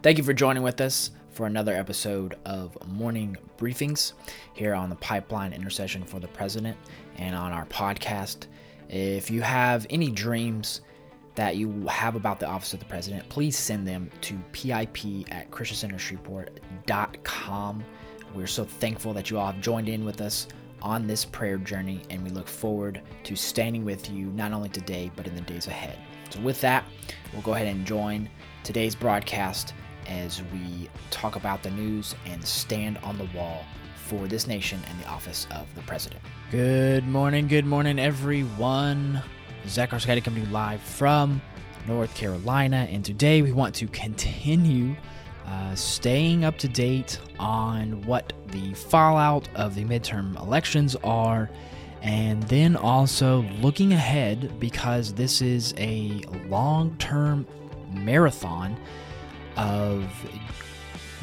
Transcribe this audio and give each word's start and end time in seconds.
Thank 0.00 0.16
you 0.16 0.22
for 0.22 0.32
joining 0.32 0.62
with 0.62 0.80
us 0.80 1.10
for 1.32 1.48
another 1.48 1.74
episode 1.74 2.36
of 2.44 2.78
Morning 2.86 3.36
Briefings 3.58 4.12
here 4.54 4.72
on 4.72 4.90
the 4.90 4.96
Pipeline 4.96 5.52
Intercession 5.52 6.04
for 6.04 6.20
the 6.20 6.28
President 6.28 6.76
and 7.16 7.34
on 7.34 7.50
our 7.50 7.66
podcast. 7.66 8.46
If 8.88 9.28
you 9.28 9.42
have 9.42 9.88
any 9.90 10.12
dreams 10.12 10.82
that 11.34 11.56
you 11.56 11.84
have 11.88 12.14
about 12.14 12.38
the 12.38 12.46
Office 12.46 12.74
of 12.74 12.78
the 12.78 12.84
President, 12.84 13.28
please 13.28 13.58
send 13.58 13.88
them 13.88 14.08
to 14.20 14.38
pip 14.52 14.70
at 14.70 15.50
christiancentershreveport.com. 15.50 17.84
We're 18.36 18.46
so 18.46 18.64
thankful 18.64 19.12
that 19.14 19.30
you 19.30 19.38
all 19.38 19.50
have 19.50 19.60
joined 19.60 19.88
in 19.88 20.04
with 20.04 20.20
us 20.20 20.46
on 20.80 21.08
this 21.08 21.24
prayer 21.24 21.58
journey, 21.58 22.02
and 22.08 22.22
we 22.22 22.30
look 22.30 22.46
forward 22.46 23.02
to 23.24 23.34
standing 23.34 23.84
with 23.84 24.08
you 24.08 24.26
not 24.26 24.52
only 24.52 24.68
today, 24.68 25.10
but 25.16 25.26
in 25.26 25.34
the 25.34 25.40
days 25.40 25.66
ahead. 25.66 25.98
So, 26.30 26.38
with 26.38 26.60
that, 26.60 26.84
we'll 27.32 27.42
go 27.42 27.54
ahead 27.54 27.66
and 27.66 27.84
join 27.84 28.30
today's 28.62 28.94
broadcast 28.94 29.74
as 30.08 30.42
we 30.52 30.88
talk 31.10 31.36
about 31.36 31.62
the 31.62 31.70
news 31.70 32.14
and 32.26 32.44
stand 32.44 32.98
on 32.98 33.16
the 33.18 33.28
wall 33.34 33.64
for 33.94 34.26
this 34.26 34.46
nation 34.46 34.80
and 34.88 34.98
the 35.00 35.06
office 35.06 35.46
of 35.50 35.72
the 35.74 35.82
president. 35.82 36.20
Good 36.50 37.06
morning, 37.06 37.46
good 37.46 37.66
morning, 37.66 37.98
everyone. 37.98 39.22
Zach 39.66 39.90
Arskady 39.90 40.24
coming 40.24 40.42
to 40.42 40.48
you 40.48 40.52
live 40.52 40.80
from 40.80 41.42
North 41.86 42.14
Carolina, 42.14 42.88
and 42.90 43.04
today 43.04 43.42
we 43.42 43.52
want 43.52 43.74
to 43.76 43.86
continue 43.88 44.96
uh, 45.46 45.74
staying 45.74 46.44
up 46.44 46.58
to 46.58 46.68
date 46.68 47.18
on 47.38 48.02
what 48.02 48.32
the 48.48 48.72
fallout 48.74 49.48
of 49.54 49.74
the 49.74 49.84
midterm 49.84 50.40
elections 50.40 50.96
are, 51.04 51.50
and 52.02 52.42
then 52.44 52.76
also 52.76 53.42
looking 53.60 53.92
ahead 53.92 54.58
because 54.58 55.12
this 55.14 55.42
is 55.42 55.74
a 55.76 56.22
long 56.46 56.96
term 56.98 57.46
marathon 57.92 58.76
of 59.58 60.04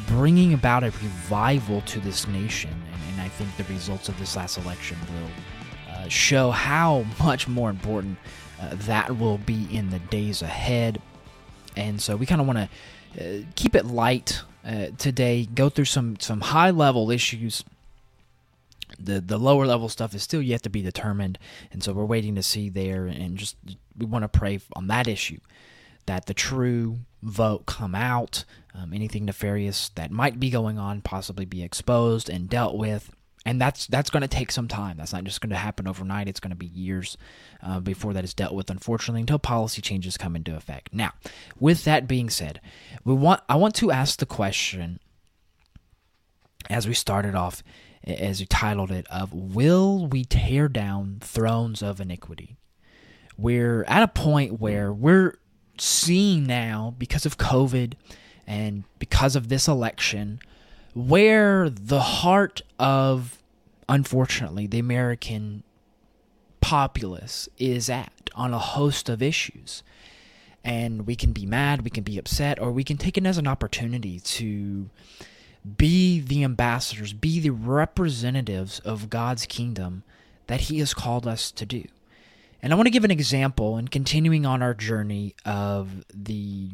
bringing 0.08 0.54
about 0.54 0.84
a 0.84 0.88
revival 0.88 1.82
to 1.82 2.00
this 2.00 2.28
nation. 2.28 2.72
And, 2.72 3.02
and 3.12 3.22
I 3.22 3.30
think 3.30 3.56
the 3.58 3.64
results 3.74 4.10
of 4.10 4.20
this 4.20 4.36
last 4.36 4.58
election 4.58 4.98
will 5.14 5.96
uh, 5.96 6.08
show 6.10 6.52
how 6.52 7.06
much 7.24 7.48
more 7.48 7.70
important 7.70 8.18
uh, 8.62 8.70
that 8.74 9.18
will 9.18 9.38
be 9.40 9.68
in 9.72 9.90
the 9.90 10.00
days 10.00 10.42
ahead. 10.42 11.02
And 11.76 12.02
so 12.02 12.16
we 12.16 12.26
kind 12.26 12.42
of 12.42 12.48
want 12.48 12.60
to 12.60 12.70
uh, 13.20 13.44
keep 13.56 13.76
it 13.76 13.86
light 13.86 14.42
uh, 14.66 14.88
today, 14.98 15.48
go 15.54 15.70
through 15.70 15.86
some, 15.86 16.20
some 16.20 16.42
high 16.42 16.72
level 16.72 17.12
issues. 17.12 17.64
The, 19.00 19.20
the 19.20 19.38
lower 19.38 19.66
level 19.66 19.90
stuff 19.90 20.14
is 20.14 20.24
still 20.24 20.42
yet 20.42 20.64
to 20.64 20.70
be 20.70 20.82
determined, 20.82 21.38
and 21.72 21.84
so 21.84 21.92
we're 21.92 22.06
waiting 22.06 22.36
to 22.36 22.44
see 22.44 22.70
there, 22.70 23.08
and 23.08 23.38
just 23.38 23.58
we 23.98 24.06
want 24.06 24.24
to 24.24 24.30
pray 24.30 24.62
on 24.74 24.88
that 24.88 25.08
issue 25.08 25.40
that 26.06 26.26
the 26.26 26.34
true 26.34 27.00
vote 27.22 27.66
come 27.66 27.96
out, 27.96 28.46
um, 28.74 28.94
anything 28.94 29.26
nefarious 29.26 29.90
that 29.90 30.12
might 30.12 30.40
be 30.40 30.50
going 30.50 30.78
on 30.78 31.02
possibly 31.02 31.46
be 31.46 31.64
exposed 31.64 32.30
and 32.30 32.50
dealt 32.50 32.78
with. 32.78 33.12
And 33.48 33.62
that's 33.62 33.86
that's 33.86 34.10
going 34.10 34.22
to 34.22 34.28
take 34.28 34.52
some 34.52 34.68
time. 34.68 34.98
That's 34.98 35.14
not 35.14 35.24
just 35.24 35.40
going 35.40 35.52
to 35.52 35.56
happen 35.56 35.88
overnight. 35.88 36.28
It's 36.28 36.40
going 36.40 36.50
to 36.50 36.56
be 36.56 36.66
years 36.66 37.16
uh, 37.62 37.80
before 37.80 38.12
that 38.14 38.24
is 38.24 38.34
dealt 38.34 38.56
with, 38.56 38.72
unfortunately, 38.72 39.22
until 39.22 39.38
policy 39.38 39.84
changes 39.84 40.18
come 40.18 40.36
into 40.36 40.56
effect. 40.56 40.92
Now, 40.92 41.14
with 41.60 41.84
that 41.84 42.08
being 42.08 42.32
said, 42.32 42.60
we 43.04 43.14
want 43.14 43.42
I 43.48 43.56
want 43.56 43.76
to 43.76 43.92
ask 43.92 44.18
the 44.18 44.26
question 44.26 45.00
as 46.72 46.88
we 46.88 46.96
started 46.96 47.36
off, 47.36 47.64
as 48.04 48.40
we 48.40 48.48
titled 48.48 48.90
it, 48.90 49.06
of 49.12 49.32
Will 49.32 50.08
we 50.08 50.24
tear 50.24 50.68
down 50.68 51.20
thrones 51.22 51.84
of 51.84 52.02
iniquity? 52.02 52.58
We're 53.38 53.84
at 53.84 54.02
a 54.02 54.08
point 54.08 54.60
where 54.60 54.92
we're 54.92 55.38
seeing 55.82 56.46
now 56.46 56.94
because 56.98 57.26
of 57.26 57.38
COVID 57.38 57.94
and 58.48 58.84
because 59.00 59.36
of 59.36 59.50
this 59.50 59.68
election 59.68 60.40
where 60.94 61.70
the 61.70 62.00
heart 62.00 62.62
of, 62.80 63.38
unfortunately, 63.90 64.68
the 64.68 64.80
American 64.80 65.64
populace 66.62 67.50
is 67.58 67.90
at 67.90 68.30
on 68.34 68.54
a 68.54 68.60
host 68.60 69.10
of 69.10 69.22
issues. 69.22 69.84
And 70.64 71.06
we 71.06 71.16
can 71.16 71.32
be 71.32 71.46
mad, 71.46 71.84
we 71.84 71.92
can 71.92 72.04
be 72.04 72.18
upset, 72.18 72.60
or 72.60 72.72
we 72.72 72.84
can 72.84 72.98
take 72.98 73.18
it 73.18 73.26
as 73.26 73.38
an 73.38 73.48
opportunity 73.48 74.20
to 74.20 74.90
be 75.78 76.20
the 76.20 76.44
ambassadors, 76.44 77.14
be 77.14 77.40
the 77.40 77.52
representatives 77.52 78.80
of 78.80 79.10
God's 79.10 79.46
kingdom 79.46 80.04
that 80.48 80.62
He 80.62 80.80
has 80.80 80.94
called 80.94 81.28
us 81.28 81.52
to 81.52 81.66
do. 81.66 81.84
And 82.66 82.74
I 82.74 82.78
want 82.78 82.88
to 82.88 82.92
give 82.92 83.04
an 83.04 83.12
example 83.12 83.78
and 83.78 83.92
continuing 83.92 84.44
on 84.44 84.64
our 84.64 84.74
journey 84.74 85.36
of 85.46 86.04
the 86.12 86.72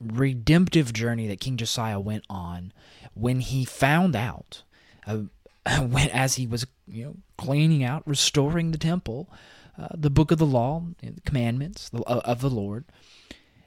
redemptive 0.00 0.92
journey 0.92 1.28
that 1.28 1.38
King 1.38 1.56
Josiah 1.56 2.00
went 2.00 2.24
on 2.28 2.72
when 3.14 3.38
he 3.38 3.64
found 3.64 4.16
out, 4.16 4.64
uh, 5.06 5.18
when, 5.80 6.08
as 6.08 6.34
he 6.34 6.48
was 6.48 6.66
you 6.88 7.04
know 7.04 7.16
cleaning 7.38 7.84
out, 7.84 8.02
restoring 8.04 8.72
the 8.72 8.78
temple, 8.78 9.30
uh, 9.78 9.86
the 9.94 10.10
book 10.10 10.32
of 10.32 10.38
the 10.38 10.44
law, 10.44 10.82
the 11.00 11.20
commandments 11.20 11.88
uh, 11.94 12.00
of 12.24 12.40
the 12.40 12.50
Lord, 12.50 12.84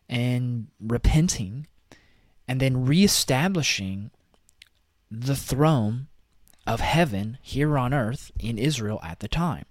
and 0.10 0.68
repenting, 0.78 1.68
and 2.50 2.60
then 2.60 2.86
reestablishing 2.86 4.12
the 5.10 5.38
throne 5.38 6.08
of 6.68 6.82
heaven 6.82 7.38
here 7.42 7.78
on 7.78 7.94
earth 7.94 8.30
in 8.38 8.58
Israel 8.58 9.00
at 9.04 9.22
the 9.22 9.30
time. 9.30 9.64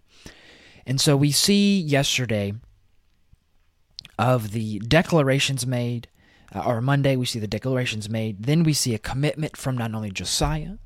And 0.89 0.99
so 0.99 1.19
we 1.19 1.33
see 1.33 1.79
yesterday 1.79 2.55
of 4.19 4.53
the 4.53 4.79
declarations 4.79 5.67
made, 5.67 6.09
uh, 6.55 6.63
or 6.65 6.81
Monday, 6.81 7.15
we 7.15 7.27
see 7.27 7.39
the 7.39 7.47
declarations 7.47 8.09
made. 8.09 8.45
Then 8.45 8.63
we 8.63 8.73
see 8.73 8.95
a 8.95 8.99
commitment 8.99 9.55
from 9.55 9.77
not 9.77 9.95
only 9.95 10.11
Josiah, 10.11 10.79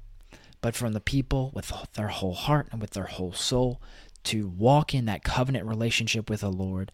but 0.60 0.74
from 0.74 0.92
the 0.92 1.00
people 1.00 1.52
with 1.54 1.72
their 1.94 2.08
whole 2.08 2.34
heart 2.34 2.66
and 2.72 2.80
with 2.80 2.90
their 2.90 3.04
whole 3.04 3.32
soul 3.32 3.80
to 4.24 4.48
walk 4.48 4.92
in 4.92 5.04
that 5.04 5.22
covenant 5.22 5.66
relationship 5.66 6.28
with 6.28 6.40
the 6.40 6.50
Lord. 6.50 6.90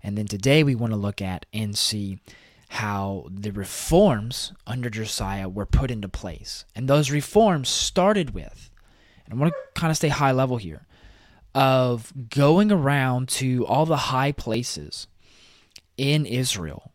And 0.00 0.16
then 0.16 0.26
today 0.26 0.62
we 0.62 0.76
want 0.76 0.92
to 0.92 0.96
look 0.96 1.20
at 1.20 1.46
and 1.52 1.76
see 1.76 2.20
how 2.68 3.26
the 3.28 3.50
reforms 3.50 4.52
under 4.64 4.90
Josiah 4.90 5.48
were 5.48 5.66
put 5.66 5.90
into 5.90 6.08
place. 6.08 6.64
And 6.76 6.88
those 6.88 7.10
reforms 7.10 7.68
started 7.68 8.30
with, 8.30 8.70
and 9.24 9.34
I 9.34 9.36
want 9.36 9.52
to 9.52 9.80
kind 9.80 9.90
of 9.90 9.96
stay 9.96 10.08
high 10.08 10.32
level 10.32 10.56
here, 10.56 10.86
of 11.54 12.12
going 12.30 12.72
around 12.72 13.28
to 13.28 13.66
all 13.66 13.86
the 13.86 13.96
high 13.96 14.32
places 14.32 15.06
in 15.96 16.26
Israel 16.26 16.92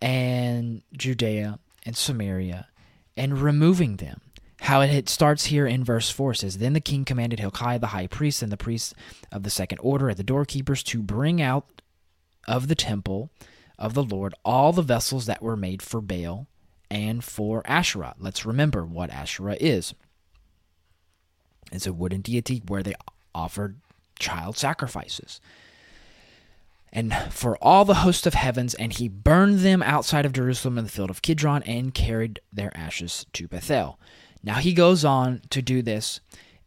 and 0.00 0.82
Judea 0.92 1.58
and 1.84 1.96
Samaria 1.96 2.68
and 3.16 3.38
removing 3.38 3.96
them. 3.96 4.20
How 4.60 4.80
it 4.80 5.08
starts 5.08 5.46
here 5.46 5.66
in 5.66 5.84
verse 5.84 6.10
4 6.10 6.34
says, 6.34 6.58
Then 6.58 6.72
the 6.72 6.80
king 6.80 7.04
commanded 7.04 7.38
Hilkiah 7.38 7.78
the 7.78 7.88
high 7.88 8.06
priest 8.06 8.42
and 8.42 8.50
the 8.50 8.56
priests 8.56 8.94
of 9.30 9.42
the 9.42 9.50
second 9.50 9.78
order 9.78 10.08
and 10.08 10.16
the 10.16 10.24
doorkeepers 10.24 10.82
to 10.84 11.02
bring 11.02 11.40
out 11.40 11.82
of 12.48 12.68
the 12.68 12.74
temple 12.74 13.30
of 13.78 13.94
the 13.94 14.02
Lord 14.02 14.34
all 14.44 14.72
the 14.72 14.82
vessels 14.82 15.26
that 15.26 15.42
were 15.42 15.56
made 15.56 15.82
for 15.82 16.00
Baal 16.00 16.46
and 16.90 17.22
for 17.22 17.62
Asherah. 17.66 18.14
Let's 18.18 18.46
remember 18.46 18.84
what 18.84 19.10
Asherah 19.10 19.58
is. 19.60 19.94
It's 21.70 21.86
a 21.86 21.92
wooden 21.92 22.22
deity 22.22 22.62
where 22.66 22.82
they 22.82 22.94
offered 23.36 23.76
child 24.18 24.56
sacrifices. 24.56 25.40
And 26.92 27.14
for 27.30 27.58
all 27.58 27.84
the 27.84 27.96
host 27.96 28.26
of 28.26 28.32
heavens, 28.32 28.74
and 28.74 28.92
he 28.92 29.06
burned 29.06 29.60
them 29.60 29.82
outside 29.82 30.24
of 30.24 30.32
Jerusalem 30.32 30.78
in 30.78 30.84
the 30.84 30.90
field 30.90 31.10
of 31.10 31.20
Kidron 31.20 31.62
and 31.64 31.92
carried 31.92 32.40
their 32.50 32.74
ashes 32.74 33.26
to 33.34 33.46
Bethel. 33.46 34.00
Now 34.42 34.54
he 34.54 34.72
goes 34.72 35.04
on 35.04 35.42
to 35.50 35.60
do 35.60 35.82
this 35.82 36.20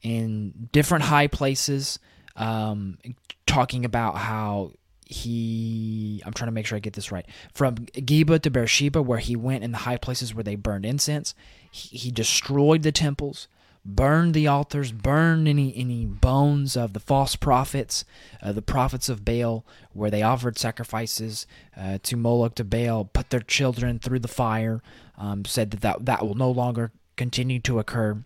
in 0.04 0.70
different 0.72 1.06
high 1.06 1.28
places, 1.28 1.98
um, 2.36 3.00
talking 3.48 3.84
about 3.86 4.18
how 4.18 4.74
he 5.06 6.22
I'm 6.24 6.34
trying 6.34 6.50
to 6.50 6.54
make 6.54 6.68
sure 6.68 6.76
I 6.76 6.80
get 6.80 6.94
this 6.94 7.12
right. 7.12 7.26
From 7.54 7.76
Geba 7.76 8.40
to 8.42 8.52
Beersheba, 8.52 9.02
where 9.02 9.18
he 9.18 9.36
went 9.36 9.64
in 9.64 9.72
the 9.72 9.80
high 9.80 9.98
places 9.98 10.36
where 10.36 10.44
they 10.44 10.56
burned 10.56 10.86
incense, 10.86 11.34
he, 11.72 11.98
he 11.98 12.12
destroyed 12.12 12.84
the 12.84 12.92
temples 12.92 13.48
burned 13.86 14.34
the 14.34 14.48
altars, 14.48 14.92
burned 14.92 15.48
any 15.48 15.76
any 15.76 16.06
bones 16.06 16.76
of 16.76 16.94
the 16.94 17.00
false 17.00 17.36
prophets, 17.36 18.06
uh, 18.42 18.52
the 18.52 18.62
prophets 18.62 19.10
of 19.10 19.26
Baal, 19.26 19.66
where 19.94 20.12
they 20.12 20.22
offered 20.22 20.58
sacrifices 20.58 21.48
uh, 21.78 21.98
to 22.04 22.18
Moloch 22.18 22.56
to 22.56 22.64
Baal, 22.64 23.06
put 23.06 23.30
their 23.30 23.40
children 23.40 24.00
through 24.00 24.20
the 24.20 24.28
fire, 24.28 24.82
um, 25.18 25.46
said 25.46 25.72
that, 25.72 25.82
that 25.82 26.06
that 26.06 26.26
will 26.26 26.36
no 26.36 26.52
longer 26.52 26.92
continue 27.16 27.60
to 27.60 27.80
occur, 27.80 28.24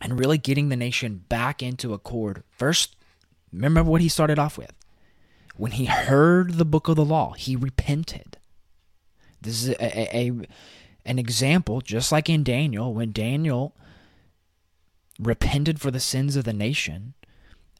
and 0.00 0.18
really 0.18 0.38
getting 0.38 0.68
the 0.68 0.76
nation 0.76 1.24
back 1.28 1.62
into 1.62 1.94
accord. 1.94 2.42
First, 2.50 2.96
remember 3.52 3.82
what 3.90 4.00
he 4.00 4.08
started 4.08 4.38
off 4.38 4.58
with. 4.58 4.72
When 5.56 5.72
he 5.72 5.86
heard 5.86 6.54
the 6.54 6.64
book 6.64 6.86
of 6.86 6.96
the 6.96 7.04
law, 7.04 7.32
he 7.32 7.56
repented. 7.56 8.36
This 9.40 9.64
is 9.64 9.70
a, 9.70 10.16
a, 10.16 10.28
a 10.28 10.46
an 11.04 11.18
example, 11.18 11.80
just 11.80 12.12
like 12.12 12.28
in 12.28 12.44
Daniel, 12.44 12.92
when 12.92 13.12
Daniel 13.12 13.74
repented 15.18 15.80
for 15.80 15.90
the 15.90 16.00
sins 16.00 16.36
of 16.36 16.44
the 16.44 16.52
nation, 16.52 17.14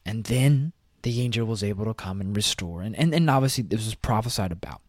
and 0.05 0.25
then 0.25 0.73
the 1.03 1.21
angel 1.21 1.47
was 1.47 1.63
able 1.63 1.85
to 1.85 1.95
come 1.95 2.21
and 2.21 2.35
restore. 2.35 2.83
And, 2.83 2.97
and, 2.97 3.15
and 3.15 3.31
obviously, 3.31 3.65
this 3.65 3.85
was 3.85 3.95
prophesied 3.95 4.53
about. 4.53 4.81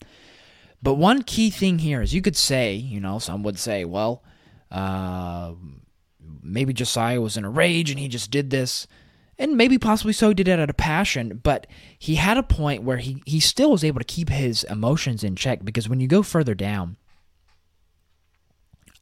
But 0.82 0.96
one 0.96 1.24
key 1.24 1.50
thing 1.50 1.80
here 1.80 2.02
is 2.02 2.14
you 2.14 2.22
could 2.22 2.38
say, 2.38 2.74
you 2.74 3.00
know, 3.00 3.20
some 3.20 3.44
would 3.44 3.60
say, 3.60 3.86
well, 3.86 4.24
uh, 4.72 5.54
maybe 6.42 6.74
Josiah 6.74 7.22
was 7.22 7.38
in 7.38 7.46
a 7.46 7.50
rage 7.50 7.90
and 7.90 8.00
he 8.00 8.08
just 8.08 8.32
did 8.32 8.50
this. 8.50 8.88
And 9.38 9.56
maybe 9.56 9.78
possibly 9.78 10.14
so 10.14 10.30
he 10.30 10.34
did 10.34 10.48
it 10.50 10.60
out 10.60 10.70
of 10.70 10.78
passion, 10.78 11.40
but 11.44 11.66
he 11.98 12.16
had 12.16 12.38
a 12.38 12.44
point 12.44 12.84
where 12.84 12.98
he, 12.98 13.24
he 13.26 13.40
still 13.40 13.72
was 13.72 13.84
able 13.84 14.00
to 14.00 14.06
keep 14.06 14.30
his 14.30 14.64
emotions 14.66 15.24
in 15.24 15.36
check 15.36 15.64
because 15.64 15.88
when 15.88 16.02
you 16.02 16.08
go 16.08 16.24
further 16.24 16.54
down 16.54 16.98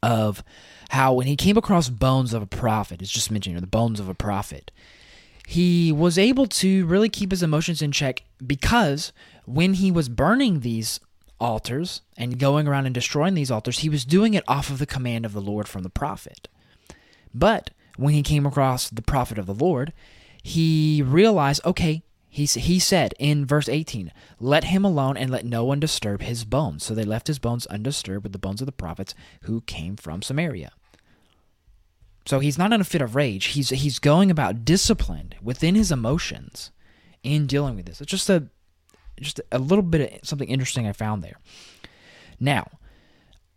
of 0.04 0.44
how 0.90 1.14
when 1.14 1.28
he 1.28 1.36
came 1.36 1.58
across 1.58 1.90
bones 1.90 2.34
of 2.34 2.42
a 2.42 2.48
prophet, 2.48 3.02
it's 3.02 3.12
just 3.12 3.32
mentioned 3.32 3.56
here, 3.56 3.62
the 3.62 3.68
bones 3.68 4.00
of 4.00 4.08
a 4.08 4.14
prophet, 4.14 4.72
he 5.48 5.92
was 5.92 6.18
able 6.18 6.46
to 6.46 6.86
really 6.86 7.10
keep 7.10 7.32
his 7.32 7.44
emotions 7.44 7.82
in 7.82 7.92
check 7.92 8.24
because 8.46 9.14
when 9.46 9.76
he 9.76 9.92
was 9.92 10.10
burning 10.10 10.60
these 10.60 11.00
altars 11.40 12.02
and 12.18 12.40
going 12.40 12.68
around 12.68 12.86
and 12.86 12.96
destroying 12.96 13.34
these 13.34 13.52
altars, 13.52 13.80
he 13.80 13.90
was 13.90 14.06
doing 14.06 14.34
it 14.34 14.44
off 14.48 14.70
of 14.70 14.80
the 14.80 14.86
command 14.86 15.26
of 15.26 15.34
the 15.34 15.42
Lord 15.42 15.68
from 15.68 15.84
the 15.84 15.90
prophet. 15.90 16.48
But 17.34 17.70
when 17.96 18.14
he 18.14 18.24
came 18.24 18.46
across 18.46 18.90
the 18.90 19.02
prophet 19.02 19.38
of 19.38 19.46
the 19.46 19.54
Lord, 19.54 19.94
he 20.44 21.02
realized, 21.02 21.66
okay, 21.66 22.04
he, 22.38 22.46
he 22.46 22.78
said 22.78 23.16
in 23.18 23.48
verse 23.48 23.68
18, 23.68 24.12
Let 24.40 24.66
him 24.66 24.86
alone 24.86 25.18
and 25.18 25.32
let 25.32 25.44
no 25.44 25.66
one 25.66 25.80
disturb 25.80 26.22
his 26.22 26.46
bones. 26.46 26.84
So 26.84 26.94
they 26.94 27.04
left 27.04 27.26
his 27.26 27.40
bones 27.40 27.66
undisturbed 27.66 28.22
with 28.22 28.32
the 28.32 28.38
bones 28.38 28.62
of 28.62 28.68
the 28.68 28.72
prophets 28.72 29.16
who 29.46 29.62
came 29.62 29.96
from 29.96 30.22
Samaria. 30.22 30.72
So 32.28 32.38
he's 32.38 32.60
not 32.60 32.72
in 32.74 32.80
a 32.80 32.84
fit 32.84 33.02
of 33.02 33.16
rage. 33.16 33.46
He's 33.46 33.70
he's 33.70 33.98
going 33.98 34.30
about 34.30 34.66
disciplined 34.66 35.36
within 35.42 35.74
his 35.74 35.92
emotions 35.92 36.70
in 37.24 37.48
dealing 37.48 37.76
with 37.76 37.88
this. 37.88 38.02
It's 38.02 38.12
just 38.12 38.30
a 38.30 38.50
just 39.20 39.42
a 39.52 39.58
little 39.58 39.82
bit 39.82 40.22
of 40.22 40.28
something 40.28 40.48
interesting 40.48 40.86
I 40.86 40.92
found 40.92 41.24
there. 41.24 41.40
Now, 42.40 42.68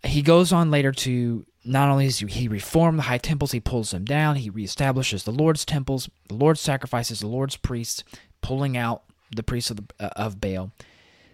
he 0.03 0.23
goes 0.23 0.55
on 0.55 0.71
later 0.71 0.93
to 0.93 1.45
not 1.67 1.91
only 1.91 2.07
does 2.07 2.21
he 2.21 2.49
reform 2.49 2.97
the 2.97 3.03
high 3.03 3.19
temples, 3.19 3.53
he 3.53 3.61
pulls 3.61 3.91
them 3.91 4.07
down, 4.07 4.37
he 4.37 4.51
reestablishes 4.51 5.25
the 5.25 5.33
Lord's 5.33 5.67
temples, 5.67 6.09
the 6.29 6.35
Lord's 6.35 6.63
sacrifices, 6.63 7.21
the 7.21 7.27
Lord's 7.27 7.57
priests, 7.59 8.03
pulling 8.43 8.77
out 8.77 9.03
the 9.35 9.43
priests 9.43 9.71
of, 9.71 9.77
the, 9.77 9.85
uh, 9.99 10.11
of 10.17 10.41
Baal. 10.41 10.73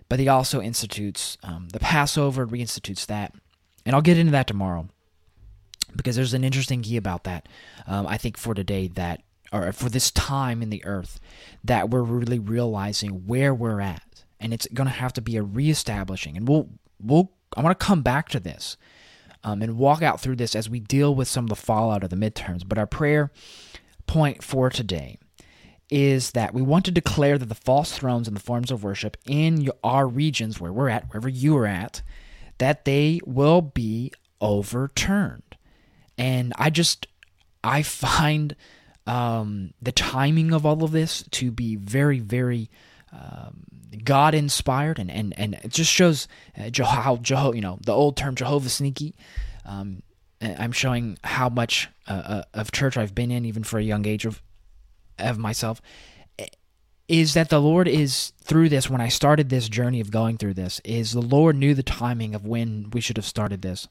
But 0.09 0.21
he 0.21 0.29
also 0.29 0.61
institutes 0.61 1.37
um, 1.43 1.69
the 1.71 1.81
Passover, 1.81 2.47
reinstitutes 2.47 3.07
that. 3.07 3.35
And 3.85 3.95
I'll 3.95 4.03
get 4.03 4.19
into 4.19 4.33
that 4.33 4.47
tomorrow 4.47 4.89
because 5.95 6.17
there's 6.17 6.35
an 6.35 6.45
interesting 6.45 6.83
key 6.83 6.97
about 6.97 7.25
that. 7.25 7.49
Um, 7.87 8.07
I 8.07 8.17
think 8.17 8.37
for 8.37 8.55
today 8.55 8.89
that, 8.89 9.23
or 9.53 9.73
for 9.73 9.89
this 9.89 10.11
time 10.11 10.63
in 10.63 10.71
the 10.71 10.85
earth, 10.85 11.21
that 11.65 11.91
we're 11.91 12.03
really 12.03 12.39
realizing 12.39 13.27
where 13.27 13.55
we're 13.55 13.81
at 13.81 14.03
and 14.41 14.53
it's 14.53 14.69
going 14.73 14.87
to 14.87 14.93
have 14.93 15.13
to 15.15 15.21
be 15.21 15.37
a 15.37 15.43
reestablishing. 15.43 16.37
And 16.37 16.49
we'll 16.49 16.69
we'll 17.01 17.33
I 17.57 17.63
want 17.63 17.79
to 17.79 17.85
come 17.85 18.03
back 18.03 18.29
to 18.31 18.41
this 18.41 18.77
um, 19.45 19.63
and 19.63 19.79
walk 19.79 20.03
out 20.03 20.21
through 20.21 20.37
this 20.37 20.55
as 20.55 20.69
we 20.69 20.81
deal 20.81 21.15
with 21.15 21.29
some 21.29 21.45
of 21.45 21.49
the 21.49 21.57
fallout 21.57 22.05
of 22.05 22.11
the 22.11 22.17
midterms. 22.17 22.67
But 22.67 22.79
our 22.79 22.87
prayer 22.87 23.31
point 24.07 24.43
for 24.43 24.71
today 24.71 25.19
is 25.91 26.33
that 26.33 26.53
we 26.53 26.63
want 26.63 26.85
to 26.85 26.91
declare 26.91 27.39
that 27.39 27.49
the 27.49 27.55
false 27.55 27.93
thrones 27.93 28.27
and 28.27 28.37
the 28.37 28.43
forms 28.43 28.71
of 28.71 28.83
worship 28.83 29.17
in 29.27 29.69
our 29.85 30.07
regions 30.07 30.61
where 30.61 30.73
we're 30.73 30.89
at, 30.89 31.09
wherever 31.09 31.29
you 31.29 31.57
are 31.57 31.67
at, 31.67 32.03
that 32.59 32.85
they 32.85 33.21
will 33.25 33.63
be 33.63 34.13
overturned. 34.41 35.57
And 36.19 36.53
I 36.57 36.71
just 36.71 37.07
I 37.63 37.83
find 37.83 38.57
um, 39.07 39.75
the 39.81 39.93
timing 39.93 40.53
of 40.53 40.67
all 40.67 40.83
of 40.83 40.93
this 40.93 41.25
to 41.33 41.51
be 41.51 41.77
very, 41.77 42.19
very 42.19 42.71
um, 43.13 43.65
God 44.05 44.35
inspired, 44.35 44.99
and, 44.99 45.11
and, 45.11 45.33
and 45.39 45.55
it 45.55 45.71
just 45.71 45.93
shows 45.93 46.29
uh, 46.57 46.71
how 46.85 47.17
Jeho- 47.17 47.55
you 47.55 47.61
know 47.61 47.79
the 47.85 47.93
old 47.93 48.17
term 48.17 48.35
Jehovah 48.35 48.69
sneaky. 48.69 49.15
Um, 49.65 50.03
I'm 50.41 50.73
showing 50.73 51.19
how 51.25 51.49
much 51.49 51.89
uh, 52.09 52.13
uh, 52.13 52.43
of 52.53 52.73
church 52.73 52.97
I've 52.97 53.15
been 53.15 53.31
in, 53.31 53.45
even 53.45 53.65
for 53.65 53.79
a 53.79 53.83
young 53.83 54.07
age 54.07 54.27
of 54.27 54.43
of 55.19 55.39
myself. 55.39 55.81
Is 57.09 57.35
that 57.35 57.51
the 57.51 57.61
Lord 57.61 57.87
is 57.87 58.33
through 58.43 58.69
this? 58.69 58.91
When 58.91 59.01
I 59.01 59.09
started 59.09 59.49
this 59.49 59.69
journey 59.69 60.01
of 60.01 60.11
going 60.11 60.39
through 60.39 60.55
this, 60.55 60.81
is 60.85 61.13
the 61.13 61.21
Lord 61.21 61.55
knew 61.55 61.73
the 61.73 61.85
timing 61.85 62.35
of 62.35 62.45
when 62.45 62.91
we 62.93 63.01
should 63.01 63.17
have 63.17 63.27
started 63.27 63.63
this. 63.63 63.87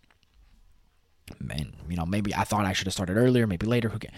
And 1.50 1.74
you 1.88 1.96
know, 1.96 2.06
maybe 2.06 2.36
I 2.36 2.44
thought 2.44 2.66
I 2.66 2.74
should 2.74 2.88
have 2.88 2.94
started 2.94 3.16
earlier, 3.16 3.48
maybe 3.48 3.66
later. 3.66 3.88
Who 3.90 4.00
can? 4.00 4.12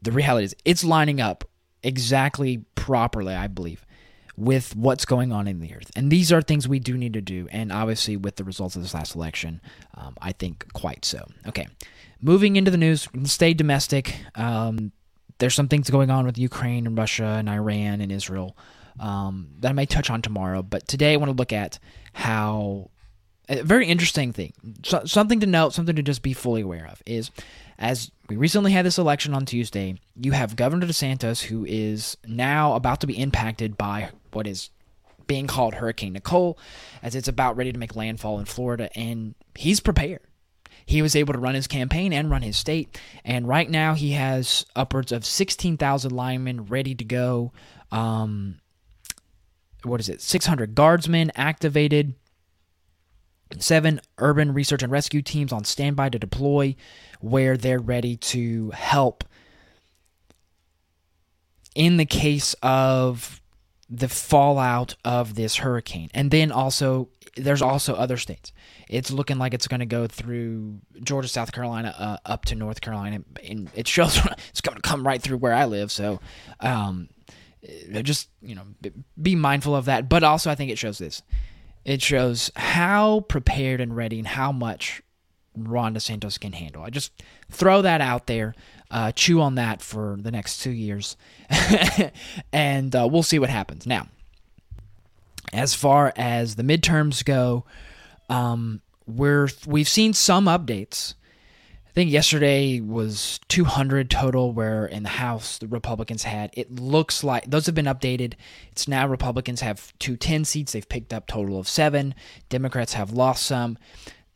The 0.00 0.12
reality 0.12 0.46
is, 0.46 0.56
it's 0.64 0.82
lining 0.82 1.20
up 1.20 1.44
exactly 1.82 2.64
properly, 2.74 3.34
I 3.34 3.48
believe 3.48 3.84
with 4.38 4.76
what's 4.76 5.04
going 5.04 5.32
on 5.32 5.48
in 5.48 5.58
the 5.58 5.74
earth. 5.74 5.90
And 5.96 6.12
these 6.12 6.30
are 6.30 6.40
things 6.40 6.68
we 6.68 6.78
do 6.78 6.96
need 6.96 7.12
to 7.14 7.20
do. 7.20 7.48
And 7.50 7.72
obviously, 7.72 8.16
with 8.16 8.36
the 8.36 8.44
results 8.44 8.76
of 8.76 8.82
this 8.82 8.94
last 8.94 9.16
election, 9.16 9.60
um, 9.94 10.14
I 10.22 10.32
think 10.32 10.72
quite 10.72 11.04
so. 11.04 11.26
Okay, 11.46 11.66
moving 12.22 12.56
into 12.56 12.70
the 12.70 12.76
news, 12.76 13.08
stay 13.24 13.52
domestic. 13.52 14.14
Um, 14.36 14.92
there's 15.38 15.54
some 15.54 15.68
things 15.68 15.90
going 15.90 16.10
on 16.10 16.26
with 16.26 16.38
Ukraine 16.38 16.86
and 16.86 16.96
Russia 16.96 17.36
and 17.38 17.48
Iran 17.48 18.00
and 18.00 18.12
Israel 18.12 18.56
um, 19.00 19.48
that 19.60 19.70
I 19.70 19.72
may 19.72 19.86
touch 19.86 20.10
on 20.10 20.22
tomorrow. 20.22 20.62
But 20.62 20.88
today, 20.88 21.12
I 21.12 21.16
want 21.16 21.30
to 21.30 21.36
look 21.36 21.52
at 21.52 21.78
how 22.12 22.90
a 23.48 23.62
very 23.62 23.86
interesting 23.86 24.32
thing, 24.32 24.52
so, 24.84 25.04
something 25.04 25.40
to 25.40 25.46
note, 25.46 25.72
something 25.72 25.96
to 25.96 26.02
just 26.02 26.22
be 26.22 26.32
fully 26.32 26.60
aware 26.62 26.86
of 26.86 27.02
is 27.06 27.30
as 27.78 28.10
we 28.28 28.36
recently 28.36 28.72
had 28.72 28.84
this 28.84 28.98
election 28.98 29.34
on 29.34 29.46
Tuesday, 29.46 29.98
you 30.16 30.32
have 30.32 30.56
Governor 30.56 30.86
DeSantis 30.86 31.42
who 31.42 31.64
is 31.64 32.16
now 32.26 32.74
about 32.74 33.00
to 33.00 33.06
be 33.06 33.18
impacted 33.18 33.78
by 33.78 34.10
what 34.32 34.46
is 34.46 34.70
being 35.26 35.46
called 35.46 35.74
Hurricane 35.74 36.14
Nicole, 36.14 36.58
as 37.02 37.14
it's 37.14 37.28
about 37.28 37.56
ready 37.56 37.72
to 37.72 37.78
make 37.78 37.94
landfall 37.94 38.38
in 38.38 38.46
Florida, 38.46 38.90
and 38.98 39.34
he's 39.54 39.78
prepared. 39.78 40.20
He 40.88 41.02
was 41.02 41.14
able 41.14 41.34
to 41.34 41.38
run 41.38 41.54
his 41.54 41.66
campaign 41.66 42.12
and 42.12 42.30
run 42.30 42.42
his 42.42 42.56
state, 42.56 42.98
and 43.24 43.46
right 43.46 43.68
now 43.68 43.94
he 43.94 44.12
has 44.12 44.64
upwards 44.74 45.12
of 45.12 45.24
16,000 45.24 46.10
linemen 46.10 46.64
ready 46.64 46.94
to 46.94 47.04
go. 47.04 47.52
Um, 47.92 48.56
what 49.84 50.00
is 50.00 50.08
it? 50.08 50.22
600 50.22 50.74
guardsmen 50.74 51.30
activated 51.36 52.14
Seven 53.58 54.00
urban 54.18 54.52
research 54.52 54.82
and 54.82 54.92
rescue 54.92 55.22
teams 55.22 55.52
on 55.52 55.64
standby 55.64 56.10
to 56.10 56.18
deploy 56.18 56.76
where 57.20 57.56
they're 57.56 57.78
ready 57.78 58.16
to 58.16 58.70
help 58.70 59.24
in 61.74 61.96
the 61.96 62.04
case 62.04 62.54
of 62.62 63.40
the 63.88 64.08
fallout 64.08 64.96
of 65.04 65.34
this 65.34 65.56
hurricane. 65.56 66.10
And 66.14 66.30
then 66.30 66.52
also, 66.52 67.08
there's 67.36 67.62
also 67.62 67.94
other 67.94 68.16
states. 68.16 68.52
It's 68.88 69.10
looking 69.10 69.38
like 69.38 69.54
it's 69.54 69.68
going 69.68 69.80
to 69.80 69.86
go 69.86 70.06
through 70.06 70.80
Georgia, 71.02 71.28
South 71.28 71.52
Carolina, 71.52 71.94
uh, 71.98 72.16
up 72.26 72.44
to 72.46 72.54
North 72.54 72.80
Carolina. 72.80 73.22
And 73.42 73.70
it 73.74 73.88
shows 73.88 74.18
it's 74.50 74.60
going 74.60 74.76
to 74.76 74.82
come 74.82 75.06
right 75.06 75.20
through 75.20 75.38
where 75.38 75.54
I 75.54 75.64
live. 75.64 75.90
So, 75.90 76.20
um, 76.60 77.08
just, 78.02 78.28
you 78.40 78.54
know, 78.54 78.62
be 79.20 79.34
mindful 79.34 79.74
of 79.74 79.86
that. 79.86 80.08
But 80.08 80.22
also, 80.22 80.50
I 80.50 80.54
think 80.54 80.70
it 80.70 80.78
shows 80.78 80.98
this 80.98 81.22
it 81.88 82.02
shows 82.02 82.50
how 82.54 83.20
prepared 83.20 83.80
and 83.80 83.96
ready 83.96 84.18
and 84.18 84.28
how 84.28 84.52
much 84.52 85.00
Ron 85.56 85.94
DeSantis 85.94 86.38
can 86.38 86.52
handle. 86.52 86.82
I 86.82 86.90
just 86.90 87.12
throw 87.50 87.80
that 87.80 88.02
out 88.02 88.26
there, 88.26 88.54
uh, 88.90 89.12
chew 89.12 89.40
on 89.40 89.56
that 89.56 89.82
for 89.82 90.16
the 90.20 90.30
next 90.30 90.62
two 90.62 90.70
years, 90.70 91.16
and 92.52 92.94
uh, 92.94 93.08
we'll 93.10 93.22
see 93.22 93.38
what 93.38 93.50
happens. 93.50 93.86
Now, 93.86 94.08
as 95.52 95.74
far 95.74 96.12
as 96.16 96.56
the 96.56 96.62
midterms 96.62 97.24
go, 97.24 97.64
um, 98.28 98.80
we're 99.06 99.48
we've 99.66 99.88
seen 99.88 100.12
some 100.12 100.46
updates 100.46 101.14
I 101.88 101.90
think 101.92 102.10
yesterday 102.10 102.80
was 102.80 103.40
200 103.48 104.10
total, 104.10 104.52
where 104.52 104.84
in 104.84 105.04
the 105.04 105.08
House 105.08 105.58
the 105.58 105.66
Republicans 105.66 106.22
had. 106.22 106.50
It 106.52 106.78
looks 106.78 107.24
like 107.24 107.50
those 107.50 107.66
have 107.66 107.74
been 107.74 107.86
updated. 107.86 108.34
It's 108.70 108.86
now 108.86 109.08
Republicans 109.08 109.62
have 109.62 109.92
210 109.98 110.44
seats. 110.44 110.72
They've 110.72 110.88
picked 110.88 111.14
up 111.14 111.26
total 111.26 111.58
of 111.58 111.66
seven. 111.66 112.14
Democrats 112.50 112.92
have 112.92 113.12
lost 113.12 113.44
some. 113.44 113.78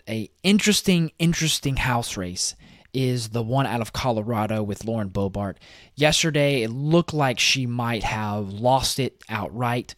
A 0.09 0.31
interesting, 0.43 1.13
interesting 1.19 1.77
House 1.77 2.17
race 2.17 2.57
is 2.93 3.31
the 3.31 3.43
one 3.43 3.67
out 3.67 3.81
of 3.81 3.93
Colorado 3.93 4.63
with 4.63 4.85
Lauren 4.85 5.11
Boebert. 5.11 5.57
Yesterday, 5.95 6.63
it 6.63 6.71
looked 6.71 7.15
like 7.15 7.39
she 7.39 7.67
might 7.67 8.03
have 8.03 8.53
lost 8.53 8.99
it 8.99 9.23
outright. 9.29 9.95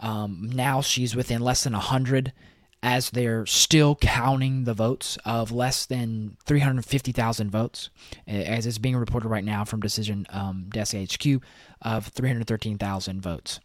Um, 0.00 0.50
now 0.52 0.80
she's 0.80 1.16
within 1.16 1.40
less 1.40 1.64
than 1.64 1.72
100 1.72 2.32
as 2.82 3.10
they're 3.10 3.46
still 3.46 3.96
counting 3.96 4.64
the 4.64 4.74
votes 4.74 5.18
of 5.24 5.50
less 5.50 5.86
than 5.86 6.36
350,000 6.44 7.50
votes, 7.50 7.90
as 8.26 8.66
is 8.66 8.78
being 8.78 8.96
reported 8.96 9.28
right 9.28 9.44
now 9.44 9.64
from 9.64 9.80
Decision 9.80 10.26
um, 10.30 10.66
Desk 10.68 10.94
HQ 10.94 11.42
of 11.82 12.06
313,000 12.08 13.20
votes. 13.20 13.60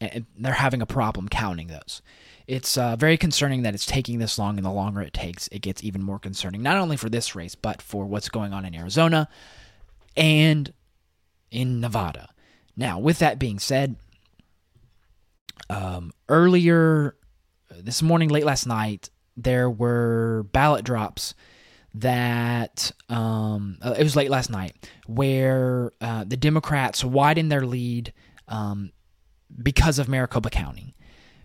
And 0.00 0.26
they're 0.36 0.52
having 0.54 0.82
a 0.82 0.86
problem 0.86 1.28
counting 1.28 1.68
those. 1.68 2.02
It's 2.50 2.76
uh, 2.76 2.96
very 2.96 3.16
concerning 3.16 3.62
that 3.62 3.74
it's 3.74 3.86
taking 3.86 4.18
this 4.18 4.36
long, 4.36 4.56
and 4.56 4.66
the 4.66 4.72
longer 4.72 5.00
it 5.02 5.14
takes, 5.14 5.46
it 5.52 5.60
gets 5.60 5.84
even 5.84 6.02
more 6.02 6.18
concerning, 6.18 6.62
not 6.62 6.78
only 6.78 6.96
for 6.96 7.08
this 7.08 7.36
race, 7.36 7.54
but 7.54 7.80
for 7.80 8.06
what's 8.06 8.28
going 8.28 8.52
on 8.52 8.64
in 8.64 8.74
Arizona 8.74 9.28
and 10.16 10.72
in 11.52 11.78
Nevada. 11.78 12.30
Now, 12.76 12.98
with 12.98 13.20
that 13.20 13.38
being 13.38 13.60
said, 13.60 13.94
um, 15.68 16.12
earlier 16.28 17.14
this 17.70 18.02
morning, 18.02 18.30
late 18.30 18.44
last 18.44 18.66
night, 18.66 19.10
there 19.36 19.70
were 19.70 20.44
ballot 20.50 20.84
drops 20.84 21.36
that 21.94 22.90
um, 23.08 23.78
uh, 23.80 23.94
it 23.96 24.02
was 24.02 24.16
late 24.16 24.28
last 24.28 24.50
night 24.50 24.74
where 25.06 25.92
uh, 26.00 26.24
the 26.24 26.36
Democrats 26.36 27.04
widened 27.04 27.52
their 27.52 27.64
lead 27.64 28.12
um, 28.48 28.90
because 29.62 30.00
of 30.00 30.08
Maricopa 30.08 30.50
County. 30.50 30.96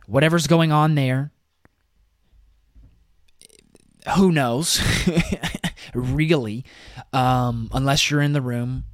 Whatever's 0.07 0.47
going 0.47 0.71
on 0.71 0.95
there, 0.95 1.31
who 4.15 4.31
knows? 4.31 4.81
really, 5.93 6.65
um, 7.13 7.69
unless 7.73 8.09
you're 8.09 8.21
in 8.21 8.33
the 8.33 8.41
room, 8.41 8.85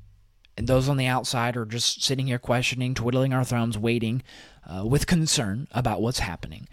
and 0.58 0.68
those 0.68 0.88
on 0.88 0.98
the 0.98 1.08
outside 1.08 1.58
are 1.58 1.66
just 1.66 2.04
sitting 2.04 2.28
here 2.28 2.40
questioning, 2.40 2.94
twiddling 2.94 3.34
our 3.34 3.44
thumbs, 3.44 3.78
waiting 3.78 4.22
uh, 4.66 4.86
with 4.86 5.08
concern 5.08 5.68
about 5.72 6.02
what's 6.02 6.20
happening. 6.20 6.68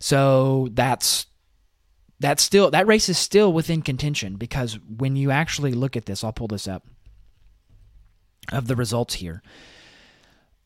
So 0.00 0.68
that's 0.72 1.26
that's 2.20 2.42
still 2.42 2.70
that 2.70 2.86
race 2.86 3.08
is 3.08 3.18
still 3.18 3.52
within 3.52 3.82
contention 3.82 4.36
because 4.36 4.78
when 4.88 5.16
you 5.16 5.30
actually 5.30 5.72
look 5.72 5.96
at 5.96 6.06
this, 6.06 6.24
I'll 6.24 6.32
pull 6.32 6.48
this 6.48 6.66
up 6.66 6.86
of 8.52 8.66
the 8.66 8.76
results 8.76 9.14
here. 9.14 9.42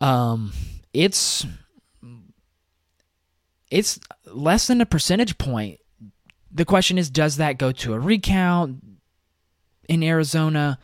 Um, 0.00 0.52
it's 0.92 1.46
it's 3.70 3.98
less 4.26 4.66
than 4.66 4.80
a 4.80 4.86
percentage 4.86 5.38
point. 5.38 5.80
The 6.50 6.64
question 6.64 6.98
is, 6.98 7.10
does 7.10 7.36
that 7.36 7.58
go 7.58 7.72
to 7.72 7.94
a 7.94 7.98
recount 7.98 8.82
in 9.88 10.02
Arizona? 10.02 10.78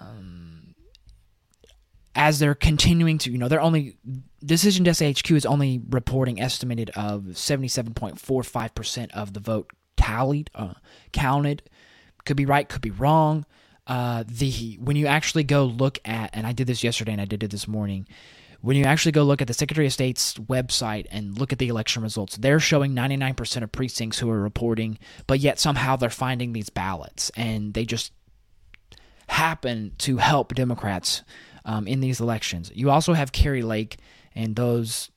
Um, 0.00 0.74
as 2.14 2.38
they're 2.38 2.54
continuing 2.54 3.18
to, 3.18 3.30
you 3.30 3.38
know, 3.38 3.48
they're 3.48 3.60
only 3.60 3.96
Decision 4.44 4.84
Desk 4.84 5.02
HQ 5.02 5.30
is 5.32 5.46
only 5.46 5.80
reporting 5.88 6.40
estimated 6.40 6.90
of 6.90 7.22
77.45% 7.22 9.10
of 9.12 9.32
the 9.32 9.40
vote 9.40 9.70
tallied, 9.96 10.50
uh, 10.54 10.74
counted. 11.12 11.62
Could 12.24 12.36
be 12.36 12.46
right, 12.46 12.68
could 12.68 12.82
be 12.82 12.90
wrong. 12.90 13.46
Uh, 13.86 14.24
the 14.26 14.78
when 14.80 14.96
you 14.96 15.06
actually 15.06 15.44
go 15.44 15.64
look 15.64 15.98
at, 16.04 16.30
and 16.32 16.46
I 16.46 16.52
did 16.52 16.66
this 16.66 16.82
yesterday 16.82 17.12
and 17.12 17.20
I 17.20 17.26
did 17.26 17.42
it 17.42 17.50
this 17.50 17.68
morning. 17.68 18.06
When 18.64 18.78
you 18.78 18.84
actually 18.84 19.12
go 19.12 19.24
look 19.24 19.42
at 19.42 19.46
the 19.46 19.52
Secretary 19.52 19.86
of 19.86 19.92
State's 19.92 20.34
website 20.38 21.04
and 21.10 21.38
look 21.38 21.52
at 21.52 21.58
the 21.58 21.68
election 21.68 22.02
results, 22.02 22.38
they're 22.38 22.58
showing 22.58 22.94
99% 22.94 23.62
of 23.62 23.70
precincts 23.70 24.18
who 24.18 24.30
are 24.30 24.40
reporting, 24.40 24.98
but 25.26 25.38
yet 25.38 25.58
somehow 25.58 25.96
they're 25.96 26.08
finding 26.08 26.54
these 26.54 26.70
ballots, 26.70 27.30
and 27.36 27.74
they 27.74 27.84
just 27.84 28.10
happen 29.26 29.92
to 29.98 30.16
help 30.16 30.54
Democrats 30.54 31.22
um, 31.66 31.86
in 31.86 32.00
these 32.00 32.20
elections. 32.20 32.72
You 32.74 32.88
also 32.88 33.12
have 33.12 33.32
Kari 33.32 33.60
Lake 33.60 33.98
and 34.34 34.56
those 34.56 35.10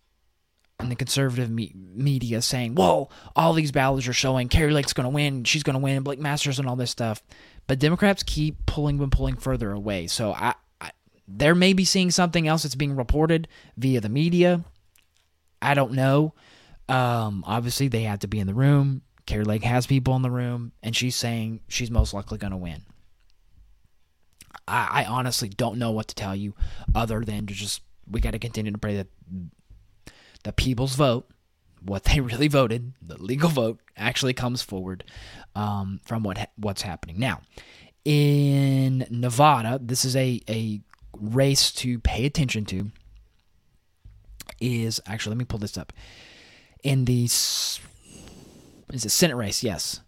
in 0.82 0.90
the 0.90 0.96
conservative 0.96 1.50
me- 1.50 1.72
media 1.74 2.42
saying, 2.42 2.76
"Whoa, 2.76 3.08
all 3.34 3.54
these 3.54 3.72
ballots 3.72 4.10
are 4.10 4.14
showing 4.14 4.50
Kari 4.50 4.74
Lake's 4.74 4.92
going 4.92 5.06
to 5.06 5.10
win. 5.10 5.46
She's 5.46 5.64
going 5.64 5.76
to 5.76 5.80
win. 5.80 6.04
Blake 6.04 6.20
Masters 6.20 6.60
and 6.60 6.68
all 6.68 6.76
this 6.76 6.92
stuff." 6.92 7.24
But 7.66 7.80
Democrats 7.80 8.24
keep 8.24 8.66
pulling 8.66 9.02
and 9.02 9.12
pulling 9.12 9.38
further 9.38 9.72
away. 9.72 10.08
So 10.08 10.34
I, 10.34 10.54
I, 11.28 11.34
there 11.36 11.56
may 11.56 11.74
be 11.74 11.86
seeing 11.86 12.12
something 12.12 12.48
else 12.48 12.64
that's 12.64 12.76
being 12.76 12.96
reported 12.96 13.48
via 13.78 14.02
the 14.02 14.10
media. 14.10 14.64
I 15.62 15.74
don't 15.74 15.94
know. 15.94 16.34
Um, 16.90 17.44
obviously, 17.46 17.88
they 17.88 18.04
have 18.04 18.20
to 18.20 18.28
be 18.28 18.40
in 18.40 18.48
the 18.48 18.54
room. 18.54 19.02
Kari 19.26 19.44
Lake 19.44 19.64
has 19.64 19.86
people 19.86 20.16
in 20.16 20.22
the 20.22 20.32
room, 20.32 20.72
and 20.82 20.96
she's 20.96 21.16
saying 21.16 21.60
she's 21.68 21.92
most 21.92 22.14
likely 22.14 22.38
going 22.38 22.52
to 22.52 22.58
win. 22.58 22.84
I, 24.68 25.04
I 25.04 25.06
honestly 25.06 25.50
don't 25.50 25.78
know 25.78 25.92
what 25.92 26.08
to 26.08 26.16
tell 26.16 26.36
you 26.36 26.54
other 26.96 27.22
than 27.22 27.46
to 27.48 27.54
just 27.54 27.82
we 28.10 28.22
got 28.22 28.32
to 28.32 28.40
continue 28.40 28.72
to 28.72 28.78
pray 28.78 28.96
that 28.96 29.08
the 30.44 30.54
people's 30.54 30.96
vote, 30.96 31.30
what 31.82 32.06
they 32.06 32.20
really 32.22 32.48
voted, 32.48 32.94
the 33.02 33.22
legal 33.22 33.50
vote, 33.50 33.80
actually 33.98 34.34
comes 34.34 34.62
forward 34.62 35.04
um, 35.56 36.00
from 36.06 36.24
what 36.24 36.52
what's 36.56 36.82
happening 36.82 37.20
now. 37.20 37.42
In 38.06 39.06
Nevada, 39.10 39.80
this 39.82 40.06
is 40.06 40.16
a 40.16 40.42
a 40.48 40.82
race 41.20 41.72
to 41.74 42.00
pay 42.00 42.26
attention 42.26 42.66
to. 42.66 42.92
Is 44.60 45.00
actually 45.06 45.32
let 45.32 45.38
me 45.40 45.46
pull 45.46 45.60
this 45.60 45.78
up. 45.78 45.94
In 46.84 47.06
the 47.06 47.26
is 47.26 47.80
it 48.94 49.10
Senate 49.10 49.36
race? 49.36 49.64
Yes. 49.64 50.02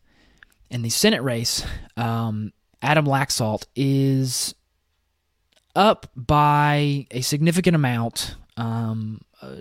In 0.70 0.82
the 0.82 0.90
Senate 0.90 1.22
race, 1.22 1.66
um, 1.98 2.54
Adam 2.82 3.06
Laxalt 3.06 3.66
is 3.76 4.56
up 5.76 6.08
by 6.16 7.08
a 7.12 7.22
significant 7.22 7.76
amount, 7.76 8.36
um, 8.58 9.22
uh, 9.42 9.58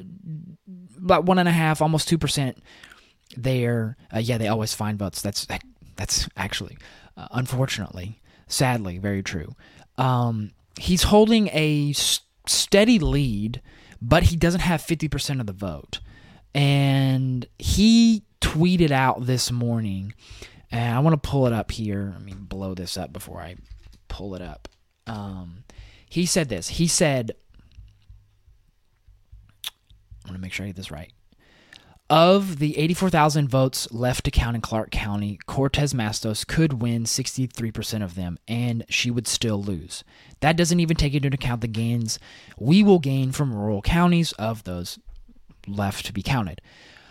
about 0.96 1.24
one 1.24 1.38
and 1.38 1.48
a 1.48 1.52
half, 1.52 1.82
almost 1.82 2.08
two 2.08 2.18
percent. 2.18 2.62
There, 3.36 3.96
uh, 4.14 4.20
yeah, 4.20 4.38
they 4.38 4.48
always 4.48 4.74
find 4.74 4.98
votes. 4.98 5.20
That's 5.20 5.46
that's 5.96 6.28
actually, 6.36 6.78
uh, 7.16 7.28
unfortunately, 7.32 8.20
sadly, 8.46 8.98
very 8.98 9.22
true. 9.22 9.54
Um, 9.98 10.52
he's 10.76 11.04
holding 11.04 11.48
a 11.48 11.92
steady 12.46 12.98
lead, 12.98 13.62
but 14.02 14.24
he 14.24 14.36
doesn't 14.36 14.60
have 14.60 14.82
fifty 14.82 15.08
percent 15.08 15.40
of 15.40 15.46
the 15.46 15.52
vote, 15.52 16.00
and 16.54 17.46
he 17.58 18.24
tweeted 18.40 18.90
out 18.90 19.26
this 19.26 19.50
morning. 19.50 20.14
And 20.70 20.94
I 20.94 20.98
want 20.98 21.14
to 21.14 21.28
pull 21.28 21.46
it 21.46 21.54
up 21.54 21.70
here. 21.70 22.10
Let 22.12 22.22
me 22.22 22.34
blow 22.36 22.74
this 22.74 22.98
up 22.98 23.10
before 23.10 23.40
I 23.40 23.56
pull 24.08 24.34
it 24.34 24.42
up. 24.42 24.68
Um, 25.06 25.64
he 26.10 26.26
said 26.26 26.50
this. 26.50 26.68
He 26.68 26.86
said, 26.86 27.32
I 29.64 30.28
want 30.28 30.36
to 30.36 30.42
make 30.42 30.52
sure 30.52 30.64
I 30.64 30.68
get 30.68 30.76
this 30.76 30.90
right. 30.90 31.10
Of 32.10 32.58
the 32.58 32.78
84,000 32.78 33.48
votes 33.48 33.86
left 33.92 34.24
to 34.24 34.30
count 34.30 34.56
in 34.56 34.62
Clark 34.62 34.90
County, 34.90 35.38
Cortez 35.44 35.92
Mastos 35.92 36.46
could 36.46 36.80
win 36.80 37.04
63% 37.04 38.02
of 38.02 38.14
them, 38.14 38.38
and 38.48 38.86
she 38.88 39.10
would 39.10 39.28
still 39.28 39.62
lose. 39.62 40.04
That 40.40 40.56
doesn't 40.56 40.80
even 40.80 40.96
take 40.96 41.12
into 41.12 41.28
account 41.28 41.60
the 41.60 41.68
gains 41.68 42.18
we 42.58 42.82
will 42.82 42.98
gain 42.98 43.32
from 43.32 43.54
rural 43.54 43.82
counties 43.82 44.32
of 44.32 44.64
those 44.64 44.98
left 45.66 46.06
to 46.06 46.14
be 46.14 46.22
counted. 46.22 46.62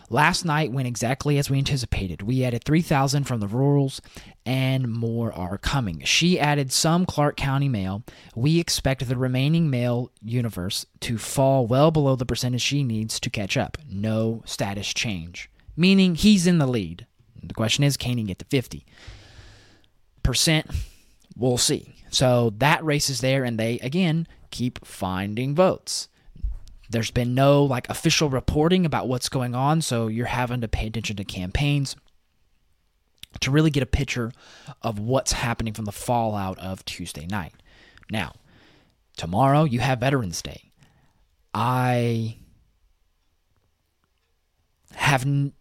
Last 0.09 0.45
night 0.45 0.71
went 0.71 0.87
exactly 0.87 1.37
as 1.37 1.49
we 1.49 1.57
anticipated. 1.57 2.21
We 2.21 2.43
added 2.45 2.63
3,000 2.63 3.25
from 3.25 3.41
the 3.41 3.47
rurals, 3.47 4.01
and 4.45 4.87
more 4.87 5.33
are 5.33 5.57
coming. 5.57 6.01
She 6.05 6.39
added 6.39 6.71
some 6.71 7.05
Clark 7.05 7.35
County 7.35 7.67
mail. 7.67 8.03
We 8.33 8.59
expect 8.59 9.05
the 9.05 9.17
remaining 9.17 9.69
mail 9.69 10.11
universe 10.21 10.85
to 11.01 11.17
fall 11.17 11.67
well 11.67 11.91
below 11.91 12.15
the 12.15 12.25
percentage 12.25 12.61
she 12.61 12.83
needs 12.83 13.19
to 13.19 13.29
catch 13.29 13.57
up. 13.57 13.77
No 13.89 14.43
status 14.45 14.93
change, 14.93 15.49
meaning 15.75 16.15
he's 16.15 16.47
in 16.47 16.57
the 16.57 16.67
lead. 16.67 17.05
The 17.43 17.53
question 17.53 17.83
is, 17.83 17.97
can 17.97 18.17
he 18.17 18.23
get 18.23 18.39
to 18.39 18.45
50 18.45 18.85
percent? 20.23 20.71
We'll 21.35 21.57
see. 21.57 21.95
So 22.09 22.53
that 22.57 22.83
race 22.83 23.09
is 23.09 23.19
there, 23.19 23.43
and 23.43 23.59
they 23.59 23.79
again 23.79 24.27
keep 24.51 24.85
finding 24.85 25.53
votes 25.53 26.07
there's 26.89 27.11
been 27.11 27.35
no 27.35 27.63
like 27.63 27.89
official 27.89 28.29
reporting 28.29 28.85
about 28.85 29.07
what's 29.07 29.29
going 29.29 29.55
on, 29.55 29.81
so 29.81 30.07
you're 30.07 30.25
having 30.25 30.61
to 30.61 30.67
pay 30.67 30.87
attention 30.87 31.15
to 31.17 31.23
campaigns 31.23 31.95
to 33.41 33.51
really 33.51 33.69
get 33.69 33.83
a 33.83 33.87
picture 33.87 34.31
of 34.81 34.99
what's 34.99 35.31
happening 35.33 35.73
from 35.73 35.85
the 35.85 35.91
fallout 35.91 36.57
of 36.59 36.83
Tuesday 36.85 37.27
night. 37.27 37.53
Now, 38.09 38.33
tomorrow 39.15 39.63
you 39.63 39.79
have 39.79 39.99
Veterans 39.99 40.41
Day. 40.41 40.71
I 41.53 42.37
have 44.93 45.23
n- 45.23 45.53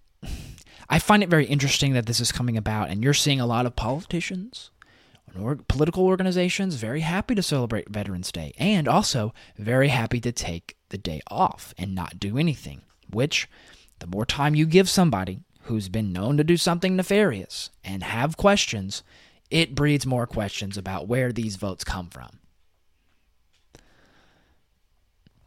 I 0.88 0.98
find 0.98 1.22
it 1.22 1.28
very 1.28 1.46
interesting 1.46 1.94
that 1.94 2.06
this 2.06 2.20
is 2.20 2.30
coming 2.30 2.56
about 2.56 2.90
and 2.90 3.02
you're 3.02 3.14
seeing 3.14 3.40
a 3.40 3.46
lot 3.46 3.66
of 3.66 3.74
politicians 3.76 4.70
political 5.68 6.06
organizations 6.06 6.76
very 6.76 7.00
happy 7.00 7.34
to 7.34 7.42
celebrate 7.42 7.88
Veterans 7.90 8.32
Day 8.32 8.54
and 8.58 8.88
also 8.88 9.34
very 9.58 9.88
happy 9.88 10.20
to 10.20 10.32
take 10.32 10.75
the 10.88 10.98
day 10.98 11.20
off 11.28 11.74
and 11.78 11.94
not 11.94 12.18
do 12.18 12.38
anything, 12.38 12.82
which 13.10 13.48
the 13.98 14.06
more 14.06 14.26
time 14.26 14.54
you 14.54 14.66
give 14.66 14.88
somebody 14.88 15.40
who's 15.62 15.88
been 15.88 16.12
known 16.12 16.36
to 16.36 16.44
do 16.44 16.56
something 16.56 16.96
nefarious 16.96 17.70
and 17.84 18.02
have 18.02 18.36
questions, 18.36 19.02
it 19.50 19.74
breeds 19.74 20.06
more 20.06 20.26
questions 20.26 20.76
about 20.76 21.08
where 21.08 21.32
these 21.32 21.56
votes 21.56 21.84
come 21.84 22.08
from. 22.08 22.38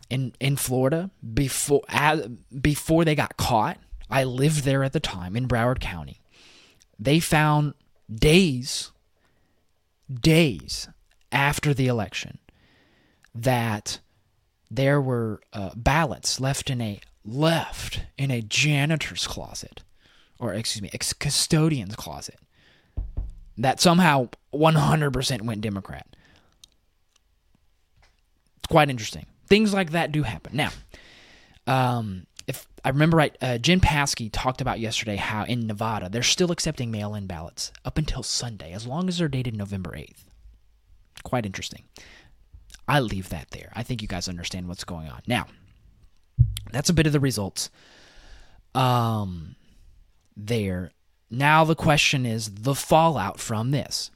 In 0.09 0.33
in 0.39 0.55
Florida, 0.55 1.11
before 1.33 1.83
as, 1.87 2.27
before 2.61 3.05
they 3.05 3.15
got 3.15 3.37
caught, 3.37 3.77
I 4.09 4.23
lived 4.23 4.63
there 4.63 4.83
at 4.83 4.93
the 4.93 4.99
time 4.99 5.35
in 5.35 5.47
Broward 5.47 5.79
County. 5.79 6.21
They 6.97 7.19
found 7.19 7.75
days 8.13 8.91
days 10.11 10.87
after 11.31 11.73
the 11.73 11.87
election 11.87 12.39
that 13.35 13.99
there 14.71 15.01
were 15.01 15.41
uh, 15.53 15.71
ballots 15.75 16.39
left 16.39 16.69
in 16.69 16.81
a 16.81 16.99
left 17.25 18.01
in 18.17 18.31
a 18.31 18.41
janitor's 18.41 19.27
closet 19.27 19.83
or 20.39 20.53
excuse 20.53 20.81
me 20.81 20.89
ex- 20.93 21.13
custodian's 21.13 21.95
closet 21.95 22.39
that 23.57 23.79
somehow 23.79 24.27
100% 24.53 25.41
went 25.41 25.61
democrat 25.61 26.07
it's 28.57 28.67
quite 28.69 28.89
interesting 28.89 29.25
things 29.47 29.73
like 29.73 29.91
that 29.91 30.11
do 30.11 30.23
happen 30.23 30.55
now 30.55 30.71
um, 31.67 32.25
if 32.47 32.65
I 32.83 32.89
remember 32.89 33.17
right, 33.17 33.37
uh, 33.41 33.59
Jen 33.59 33.79
Psaki 33.79 34.31
talked 34.33 34.59
about 34.59 34.79
yesterday 34.79 35.17
how 35.17 35.43
in 35.43 35.67
Nevada 35.67 36.09
they're 36.09 36.23
still 36.23 36.51
accepting 36.51 36.89
mail 36.89 37.13
in 37.13 37.27
ballots 37.27 37.71
up 37.85 37.99
until 37.99 38.23
Sunday, 38.23 38.73
as 38.73 38.87
long 38.87 39.07
as 39.07 39.19
they're 39.19 39.27
dated 39.27 39.55
November 39.55 39.91
8th. 39.91 40.23
Quite 41.21 41.45
interesting. 41.45 41.83
I 42.89 42.99
leave 42.99 43.29
that 43.29 43.51
there. 43.51 43.71
I 43.73 43.83
think 43.83 44.01
you 44.01 44.07
guys 44.07 44.27
understand 44.27 44.67
what's 44.67 44.83
going 44.83 45.07
on. 45.07 45.21
Now, 45.27 45.45
that's 46.71 46.89
a 46.89 46.93
bit 46.93 47.07
of 47.07 47.13
the 47.13 47.19
results 47.19 47.69
um, 48.75 49.55
there. 50.35 50.91
Now, 51.29 51.63
the 51.63 51.75
question 51.75 52.25
is 52.25 52.49
the 52.49 52.75
fallout 52.75 53.39
from 53.39 53.71
this. 53.71 54.11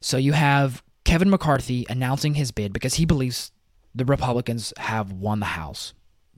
So 0.00 0.16
you 0.16 0.32
have 0.32 0.82
Kevin 1.04 1.30
McCarthy 1.30 1.86
announcing 1.88 2.34
his 2.34 2.50
bid 2.50 2.72
because 2.72 2.94
he 2.94 3.04
believes 3.04 3.52
the 3.94 4.04
Republicans 4.04 4.72
have 4.78 5.12
won 5.12 5.40
the 5.40 5.46
House 5.46 5.94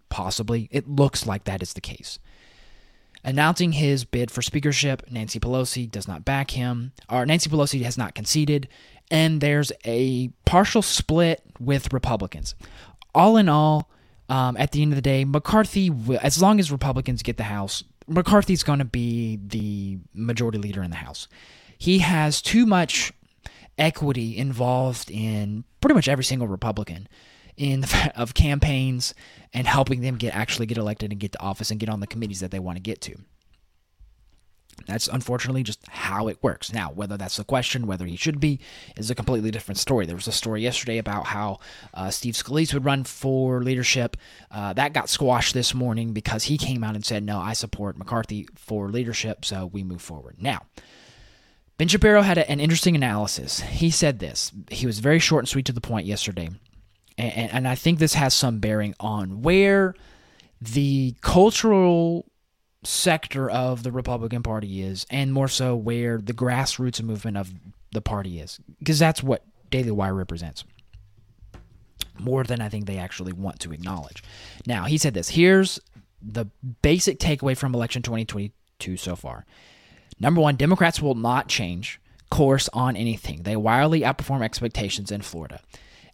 Possibly. 0.08 0.68
It 0.70 0.88
looks 0.88 1.26
like 1.26 1.44
that 1.44 1.62
is 1.62 1.72
the 1.72 1.80
case. 1.80 2.18
Announcing 3.24 3.72
his 3.72 4.04
bid 4.04 4.30
for 4.30 4.40
speakership, 4.40 5.02
Nancy 5.10 5.40
Pelosi 5.40 5.90
does 5.90 6.06
not 6.06 6.24
back 6.24 6.52
him, 6.52 6.92
or 7.08 7.26
Nancy 7.26 7.50
Pelosi 7.50 7.82
has 7.82 7.98
not 7.98 8.14
conceded, 8.14 8.68
and 9.10 9.40
there's 9.40 9.72
a 9.84 10.28
partial 10.44 10.82
split 10.82 11.42
with 11.58 11.92
Republicans. 11.92 12.54
All 13.14 13.36
in 13.36 13.48
all, 13.48 13.90
um, 14.28 14.56
at 14.56 14.72
the 14.72 14.82
end 14.82 14.92
of 14.92 14.96
the 14.96 15.02
day, 15.02 15.24
McCarthy, 15.24 15.90
as 16.20 16.42
long 16.42 16.58
as 16.58 16.72
Republicans 16.72 17.22
get 17.22 17.36
the 17.36 17.44
House, 17.44 17.84
McCarthy's 18.06 18.62
going 18.62 18.78
to 18.78 18.84
be 18.84 19.38
the 19.44 19.98
majority 20.14 20.58
leader 20.58 20.82
in 20.82 20.90
the 20.90 20.96
House. 20.96 21.28
He 21.78 21.98
has 21.98 22.42
too 22.42 22.66
much 22.66 23.12
equity 23.78 24.36
involved 24.36 25.10
in 25.10 25.64
pretty 25.80 25.94
much 25.94 26.08
every 26.08 26.24
single 26.24 26.48
Republican 26.48 27.08
in 27.56 27.82
the, 27.82 28.12
of 28.16 28.34
campaigns 28.34 29.14
and 29.52 29.66
helping 29.66 30.00
them 30.00 30.16
get 30.16 30.34
actually 30.34 30.66
get 30.66 30.78
elected 30.78 31.12
and 31.12 31.20
get 31.20 31.32
to 31.32 31.40
office 31.40 31.70
and 31.70 31.80
get 31.80 31.88
on 31.88 32.00
the 32.00 32.06
committees 32.06 32.40
that 32.40 32.50
they 32.50 32.58
want 32.58 32.76
to 32.76 32.82
get 32.82 33.00
to. 33.02 33.16
That's 34.86 35.08
unfortunately 35.08 35.62
just 35.62 35.86
how 35.88 36.28
it 36.28 36.38
works. 36.42 36.72
Now, 36.72 36.90
whether 36.90 37.16
that's 37.16 37.36
the 37.36 37.44
question, 37.44 37.86
whether 37.86 38.06
he 38.06 38.16
should 38.16 38.38
be, 38.38 38.60
is 38.96 39.10
a 39.10 39.14
completely 39.14 39.50
different 39.50 39.78
story. 39.78 40.06
There 40.06 40.16
was 40.16 40.28
a 40.28 40.32
story 40.32 40.62
yesterday 40.62 40.98
about 40.98 41.26
how 41.26 41.58
uh, 41.94 42.10
Steve 42.10 42.34
Scalise 42.34 42.72
would 42.74 42.84
run 42.84 43.04
for 43.04 43.62
leadership. 43.62 44.16
Uh, 44.50 44.72
that 44.74 44.92
got 44.92 45.08
squashed 45.08 45.54
this 45.54 45.74
morning 45.74 46.12
because 46.12 46.44
he 46.44 46.58
came 46.58 46.84
out 46.84 46.94
and 46.94 47.04
said, 47.04 47.24
No, 47.24 47.38
I 47.38 47.52
support 47.52 47.98
McCarthy 47.98 48.48
for 48.54 48.90
leadership, 48.90 49.44
so 49.44 49.66
we 49.66 49.82
move 49.82 50.02
forward. 50.02 50.36
Now, 50.40 50.62
Ben 51.78 51.88
Shapiro 51.88 52.22
had 52.22 52.38
a, 52.38 52.50
an 52.50 52.60
interesting 52.60 52.94
analysis. 52.94 53.60
He 53.60 53.90
said 53.90 54.18
this. 54.18 54.52
He 54.70 54.86
was 54.86 55.00
very 55.00 55.18
short 55.18 55.42
and 55.42 55.48
sweet 55.48 55.66
to 55.66 55.72
the 55.72 55.80
point 55.80 56.06
yesterday 56.06 56.50
and, 57.18 57.50
and 57.52 57.68
I 57.68 57.74
think 57.74 57.98
this 57.98 58.14
has 58.14 58.34
some 58.34 58.58
bearing 58.58 58.94
on 59.00 59.42
where 59.42 59.94
the 60.60 61.14
cultural 61.20 62.26
sector 62.84 63.50
of 63.50 63.82
the 63.82 63.92
Republican 63.92 64.42
Party 64.42 64.82
is, 64.82 65.06
and 65.10 65.32
more 65.32 65.48
so 65.48 65.74
where 65.74 66.18
the 66.18 66.32
grassroots 66.32 67.02
movement 67.02 67.36
of 67.36 67.52
the 67.92 68.00
party 68.00 68.40
is, 68.40 68.58
because 68.78 68.98
that's 68.98 69.22
what 69.22 69.44
Daily 69.70 69.90
Wire 69.90 70.14
represents. 70.14 70.64
More 72.18 72.44
than 72.44 72.60
I 72.60 72.68
think 72.68 72.86
they 72.86 72.98
actually 72.98 73.32
want 73.32 73.60
to 73.60 73.72
acknowledge. 73.72 74.22
Now, 74.66 74.84
he 74.84 74.98
said 74.98 75.14
this 75.14 75.28
here's 75.28 75.80
the 76.22 76.46
basic 76.82 77.18
takeaway 77.18 77.56
from 77.56 77.74
election 77.74 78.02
2022 78.02 78.96
so 78.96 79.16
far. 79.16 79.44
Number 80.18 80.40
one, 80.40 80.56
Democrats 80.56 81.00
will 81.02 81.14
not 81.14 81.48
change 81.48 82.00
course 82.30 82.68
on 82.72 82.96
anything. 82.96 83.42
They 83.42 83.56
wildly 83.56 84.00
outperform 84.00 84.42
expectations 84.42 85.10
in 85.10 85.22
Florida. 85.22 85.60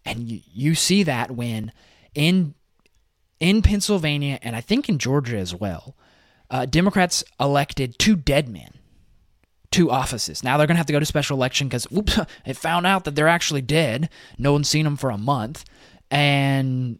And 0.05 0.29
you, 0.29 0.41
you 0.53 0.75
see 0.75 1.03
that 1.03 1.31
when 1.31 1.71
in 2.13 2.53
in 3.39 3.61
Pennsylvania 3.61 4.39
and 4.41 4.55
I 4.55 4.61
think 4.61 4.87
in 4.87 4.99
Georgia 4.99 5.37
as 5.37 5.55
well, 5.55 5.95
uh, 6.53 6.65
Democrats 6.67 7.23
elected 7.39 7.97
two 7.97 8.15
dead 8.15 8.47
men 8.47 8.69
to 9.71 9.89
offices. 9.89 10.43
Now 10.43 10.57
they're 10.57 10.67
going 10.67 10.75
to 10.75 10.79
have 10.79 10.85
to 10.85 10.93
go 10.93 10.99
to 10.99 11.05
special 11.05 11.35
election 11.35 11.67
because 11.67 11.85
whoops, 11.89 12.19
they 12.45 12.53
found 12.53 12.85
out 12.85 13.05
that 13.05 13.15
they're 13.15 13.27
actually 13.27 13.61
dead. 13.61 14.09
No 14.37 14.53
one's 14.53 14.69
seen 14.69 14.85
them 14.85 14.95
for 14.95 15.09
a 15.09 15.17
month. 15.17 15.65
And 16.11 16.99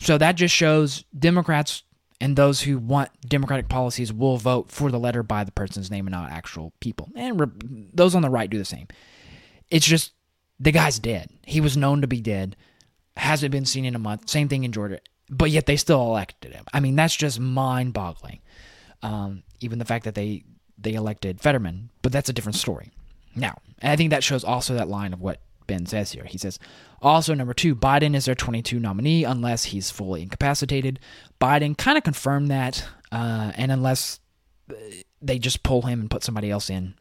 so 0.00 0.18
that 0.18 0.32
just 0.32 0.54
shows 0.54 1.04
Democrats 1.16 1.84
and 2.20 2.34
those 2.34 2.62
who 2.62 2.78
want 2.78 3.10
democratic 3.26 3.68
policies 3.68 4.12
will 4.12 4.36
vote 4.36 4.72
for 4.72 4.90
the 4.90 4.98
letter 4.98 5.22
by 5.22 5.44
the 5.44 5.52
person's 5.52 5.90
name 5.90 6.06
and 6.08 6.12
not 6.12 6.32
actual 6.32 6.72
people. 6.80 7.08
And 7.14 7.40
re- 7.40 7.88
those 7.94 8.16
on 8.16 8.22
the 8.22 8.28
right 8.28 8.50
do 8.50 8.58
the 8.58 8.64
same. 8.64 8.88
It's 9.70 9.86
just 9.86 10.12
the 10.58 10.72
guy's 10.72 10.98
dead. 10.98 11.30
He 11.46 11.60
was 11.60 11.76
known 11.76 12.00
to 12.00 12.08
be 12.08 12.20
dead. 12.20 12.56
Hasn't 13.16 13.52
been 13.52 13.64
seen 13.64 13.84
in 13.84 13.94
a 13.94 14.00
month. 14.00 14.28
Same 14.28 14.48
thing 14.48 14.64
in 14.64 14.72
Georgia. 14.72 14.98
But 15.30 15.50
yet 15.50 15.66
they 15.66 15.76
still 15.76 16.02
elected 16.02 16.52
him. 16.52 16.64
I 16.72 16.80
mean, 16.80 16.96
that's 16.96 17.14
just 17.14 17.38
mind 17.38 17.92
boggling. 17.92 18.40
Um, 19.02 19.42
even 19.60 19.78
the 19.78 19.84
fact 19.84 20.04
that 20.04 20.14
they, 20.14 20.44
they 20.78 20.94
elected 20.94 21.40
Fetterman, 21.40 21.90
but 22.02 22.12
that's 22.12 22.28
a 22.28 22.32
different 22.32 22.56
story. 22.56 22.90
Now, 23.34 23.58
I 23.82 23.96
think 23.96 24.10
that 24.10 24.24
shows 24.24 24.44
also 24.44 24.74
that 24.74 24.88
line 24.88 25.12
of 25.12 25.20
what 25.20 25.40
Ben 25.66 25.86
says 25.86 26.12
here. 26.12 26.24
He 26.24 26.36
says, 26.36 26.58
also, 27.00 27.32
number 27.32 27.54
two, 27.54 27.74
Biden 27.74 28.14
is 28.14 28.24
their 28.24 28.34
22 28.34 28.78
nominee 28.78 29.24
unless 29.24 29.64
he's 29.64 29.90
fully 29.90 30.22
incapacitated. 30.22 31.00
Biden 31.40 31.78
kind 31.78 31.96
of 31.96 32.04
confirmed 32.04 32.48
that, 32.50 32.86
uh, 33.12 33.52
and 33.54 33.72
unless 33.72 34.20
uh, 34.70 34.74
they 35.22 35.38
just 35.38 35.62
pull 35.62 35.82
him 35.82 36.00
and 36.00 36.10
put 36.10 36.24
somebody 36.24 36.50
else 36.50 36.68
in, 36.68 36.94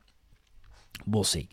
we'll 1.05 1.23
see. 1.23 1.49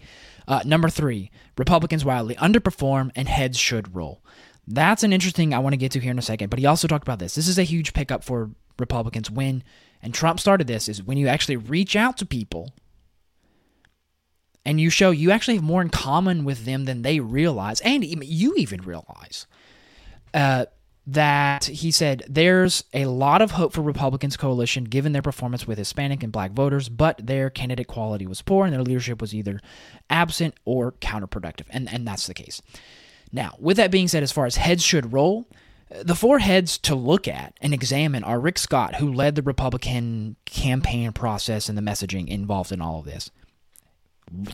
Uh, 0.47 0.63
number 0.65 0.89
three, 0.89 1.31
Republicans 1.59 2.05
wildly 2.05 2.37
underperform 2.37 3.11
and 3.17 3.29
heads 3.29 3.59
should 3.59 3.95
roll. 3.95 4.23
That's 4.69 5.03
an 5.03 5.13
interesting 5.13 5.55
I 5.55 5.59
want 5.59 5.73
to 5.73 5.79
get 5.79 5.93
to 5.93 6.01
here 6.01 6.11
in 6.11 6.19
a 6.19 6.23
second, 6.23 6.51
but 6.51 6.59
he 6.59 6.67
also 6.67 6.87
talked 6.89 7.07
about 7.07 7.19
this. 7.19 7.35
This 7.35 7.49
is 7.49 7.59
a 7.59 7.63
huge 7.63 7.93
pickup 7.95 8.25
for 8.25 8.51
Republicans 8.79 9.31
when, 9.31 9.63
and 10.07 10.15
Trump 10.15 10.39
started 10.39 10.69
this, 10.69 10.89
is 10.89 11.03
when 11.03 11.19
you 11.19 11.27
actually 11.27 11.57
reach 11.57 11.97
out 11.97 12.17
to 12.19 12.25
people 12.25 12.73
and 14.65 14.81
you 14.81 14.89
show 14.89 15.11
you 15.11 15.33
actually 15.33 15.57
have 15.57 15.65
more 15.65 15.83
in 15.83 15.89
common 15.91 16.45
with 16.45 16.65
them 16.65 16.85
than 16.85 17.03
they 17.03 17.19
realize, 17.19 17.81
and 17.81 18.05
you 18.05 18.55
even 18.55 18.83
realize. 18.83 19.49
Uh, 20.33 20.67
that 21.09 21.65
he 21.65 21.91
said 21.91 22.23
there's 22.29 22.85
a 22.95 23.07
lot 23.07 23.43
of 23.43 23.51
hope 23.51 23.73
for 23.73 23.83
Republicans' 23.83 24.37
coalition 24.37 24.85
given 24.85 25.11
their 25.11 25.23
performance 25.23 25.67
with 25.67 25.77
Hispanic 25.77 26.23
and 26.23 26.31
black 26.31 26.53
voters, 26.53 26.89
but 26.89 27.27
their 27.27 27.51
candidate 27.51 27.89
quality 27.89 28.29
was 28.29 28.43
poor 28.43 28.65
and 28.65 28.73
their 28.73 28.85
leadership 28.85 29.21
was 29.21 29.35
either 29.35 29.59
absent 30.09 30.55
or 30.65 30.93
counterproductive. 30.93 31.67
And, 31.71 31.93
and 31.93 32.07
that's 32.07 32.29
the 32.29 32.35
case. 32.35 32.63
Now, 33.33 33.57
with 33.59 33.77
that 33.79 33.91
being 33.91 34.07
said, 34.07 34.23
as 34.23 34.31
far 34.31 34.47
as 34.47 34.55
heads 34.55 34.85
should 34.85 35.13
roll, 35.13 35.49
the 35.91 36.15
four 36.15 36.41
heads 36.41 36.79
to 36.79 36.95
look 36.95 37.29
at 37.29 37.57
and 37.61 37.73
examine 37.73 38.25
are 38.25 38.41
Rick 38.41 38.59
Scott, 38.59 38.97
who 38.97 39.13
led 39.13 39.35
the 39.35 39.43
Republican 39.43 40.37
campaign 40.45 41.13
process 41.13 41.69
and 41.69 41.79
the 41.79 41.83
messaging 41.83 42.29
involved 42.29 42.73
in 42.73 42.81
all 42.81 43.01
of 43.01 43.05
this. 43.05 43.31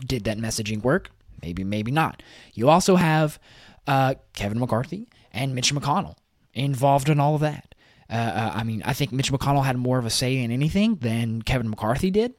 Did 0.05 0.25
that 0.25 0.37
messaging 0.37 0.83
work? 0.83 1.09
Maybe, 1.41 1.63
maybe 1.63 1.91
not. 1.91 2.21
You 2.53 2.69
also 2.69 2.95
have 2.95 3.39
uh, 3.87 4.15
Kevin 4.33 4.59
McCarthy 4.59 5.07
and 5.31 5.55
Mitch 5.55 5.73
McConnell 5.73 6.15
involved 6.53 7.09
in 7.09 7.19
all 7.19 7.35
of 7.35 7.41
that. 7.41 7.73
Uh, 8.09 8.13
uh, 8.13 8.51
I 8.53 8.63
mean, 8.63 8.83
I 8.85 8.93
think 8.93 9.11
Mitch 9.11 9.31
McConnell 9.31 9.65
had 9.65 9.77
more 9.77 9.97
of 9.97 10.05
a 10.05 10.11
say 10.11 10.37
in 10.37 10.51
anything 10.51 10.95
than 10.97 11.41
Kevin 11.41 11.69
McCarthy 11.69 12.11
did. 12.11 12.35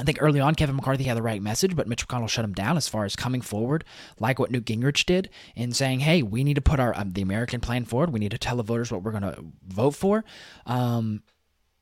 I 0.00 0.04
think 0.04 0.18
early 0.20 0.40
on, 0.40 0.54
Kevin 0.54 0.76
McCarthy 0.76 1.04
had 1.04 1.16
the 1.16 1.22
right 1.22 1.42
message, 1.42 1.76
but 1.76 1.86
Mitch 1.86 2.08
McConnell 2.08 2.28
shut 2.28 2.44
him 2.44 2.54
down 2.54 2.78
as 2.78 2.88
far 2.88 3.04
as 3.04 3.14
coming 3.14 3.42
forward, 3.42 3.84
like 4.18 4.38
what 4.38 4.50
Newt 4.50 4.64
Gingrich 4.64 5.04
did, 5.04 5.28
in 5.54 5.72
saying, 5.72 6.00
"Hey, 6.00 6.22
we 6.22 6.42
need 6.42 6.54
to 6.54 6.62
put 6.62 6.80
our 6.80 6.96
um, 6.98 7.10
the 7.10 7.20
American 7.20 7.60
plan 7.60 7.84
forward. 7.84 8.10
We 8.10 8.18
need 8.18 8.30
to 8.30 8.38
tell 8.38 8.56
the 8.56 8.62
voters 8.62 8.90
what 8.90 9.02
we're 9.02 9.10
going 9.10 9.22
to 9.22 9.44
vote 9.68 9.94
for." 9.94 10.24
Um, 10.64 11.22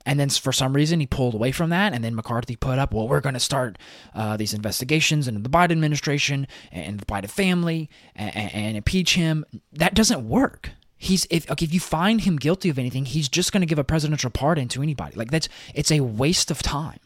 and 0.04 0.18
then 0.18 0.30
for 0.30 0.52
some 0.52 0.72
reason, 0.72 1.00
he 1.00 1.06
pulled 1.06 1.34
away 1.34 1.52
from 1.52 1.70
that. 1.70 1.92
And 1.92 2.02
then 2.02 2.14
McCarthy 2.14 2.56
put 2.56 2.78
up, 2.78 2.94
well, 2.94 3.06
we're 3.06 3.20
going 3.20 3.34
to 3.34 3.40
start 3.40 3.76
uh, 4.14 4.38
these 4.38 4.54
investigations 4.54 5.28
into 5.28 5.42
the 5.42 5.50
Biden 5.50 5.72
administration 5.72 6.46
and 6.72 6.98
the 6.98 7.04
Biden 7.04 7.28
family 7.28 7.90
and, 8.16 8.34
and 8.54 8.76
impeach 8.76 9.14
him. 9.14 9.44
That 9.72 9.94
doesn't 9.94 10.26
work 10.26 10.70
he's 10.98 11.26
if 11.30 11.50
okay, 11.50 11.64
if 11.64 11.72
you 11.72 11.80
find 11.80 12.22
him 12.22 12.36
guilty 12.36 12.68
of 12.68 12.78
anything, 12.78 13.04
he's 13.04 13.28
just 13.28 13.52
going 13.52 13.60
to 13.60 13.66
give 13.66 13.78
a 13.78 13.84
presidential 13.84 14.30
pardon 14.30 14.68
to 14.68 14.82
anybody. 14.82 15.14
Like 15.14 15.30
that's 15.30 15.48
it's 15.74 15.92
a 15.92 16.00
waste 16.00 16.50
of 16.50 16.60
time. 16.60 16.98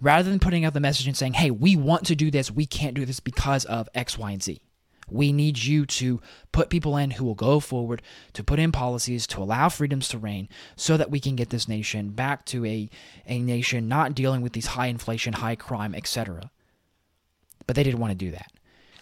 Rather 0.00 0.28
than 0.28 0.38
putting 0.38 0.64
out 0.64 0.74
the 0.74 0.80
message 0.80 1.06
and 1.06 1.16
saying, 1.16 1.34
"Hey, 1.34 1.50
we 1.50 1.76
want 1.76 2.06
to 2.06 2.16
do 2.16 2.30
this. 2.30 2.50
We 2.50 2.66
can't 2.66 2.94
do 2.94 3.04
this 3.04 3.20
because 3.20 3.64
of 3.64 3.88
X, 3.94 4.18
Y, 4.18 4.30
and 4.30 4.42
Z." 4.42 4.60
We 5.10 5.32
need 5.32 5.58
you 5.58 5.86
to 5.86 6.20
put 6.52 6.70
people 6.70 6.96
in 6.96 7.12
who 7.12 7.24
will 7.24 7.34
go 7.34 7.60
forward 7.60 8.02
to 8.32 8.44
put 8.44 8.58
in 8.58 8.72
policies 8.72 9.26
to 9.28 9.42
allow 9.42 9.68
freedoms 9.68 10.08
to 10.08 10.18
reign 10.18 10.48
so 10.76 10.96
that 10.96 11.10
we 11.10 11.20
can 11.20 11.36
get 11.36 11.50
this 11.50 11.68
nation 11.68 12.10
back 12.10 12.44
to 12.46 12.64
a, 12.64 12.88
a 13.26 13.40
nation 13.40 13.88
not 13.88 14.14
dealing 14.14 14.40
with 14.40 14.52
these 14.52 14.66
high 14.66 14.86
inflation, 14.86 15.34
high 15.34 15.56
crime, 15.56 15.94
etc. 15.94 16.50
But 17.66 17.76
they 17.76 17.82
didn't 17.82 18.00
want 18.00 18.12
to 18.12 18.24
do 18.24 18.30
that. 18.30 18.52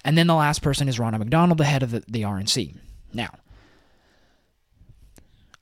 And 0.05 0.17
then 0.17 0.27
the 0.27 0.35
last 0.35 0.63
person 0.63 0.89
is 0.89 0.99
Ronna 0.99 1.19
McDonald, 1.19 1.59
the 1.59 1.65
head 1.65 1.83
of 1.83 1.91
the, 1.91 2.03
the 2.09 2.23
RNC. 2.23 2.77
Now, 3.13 3.31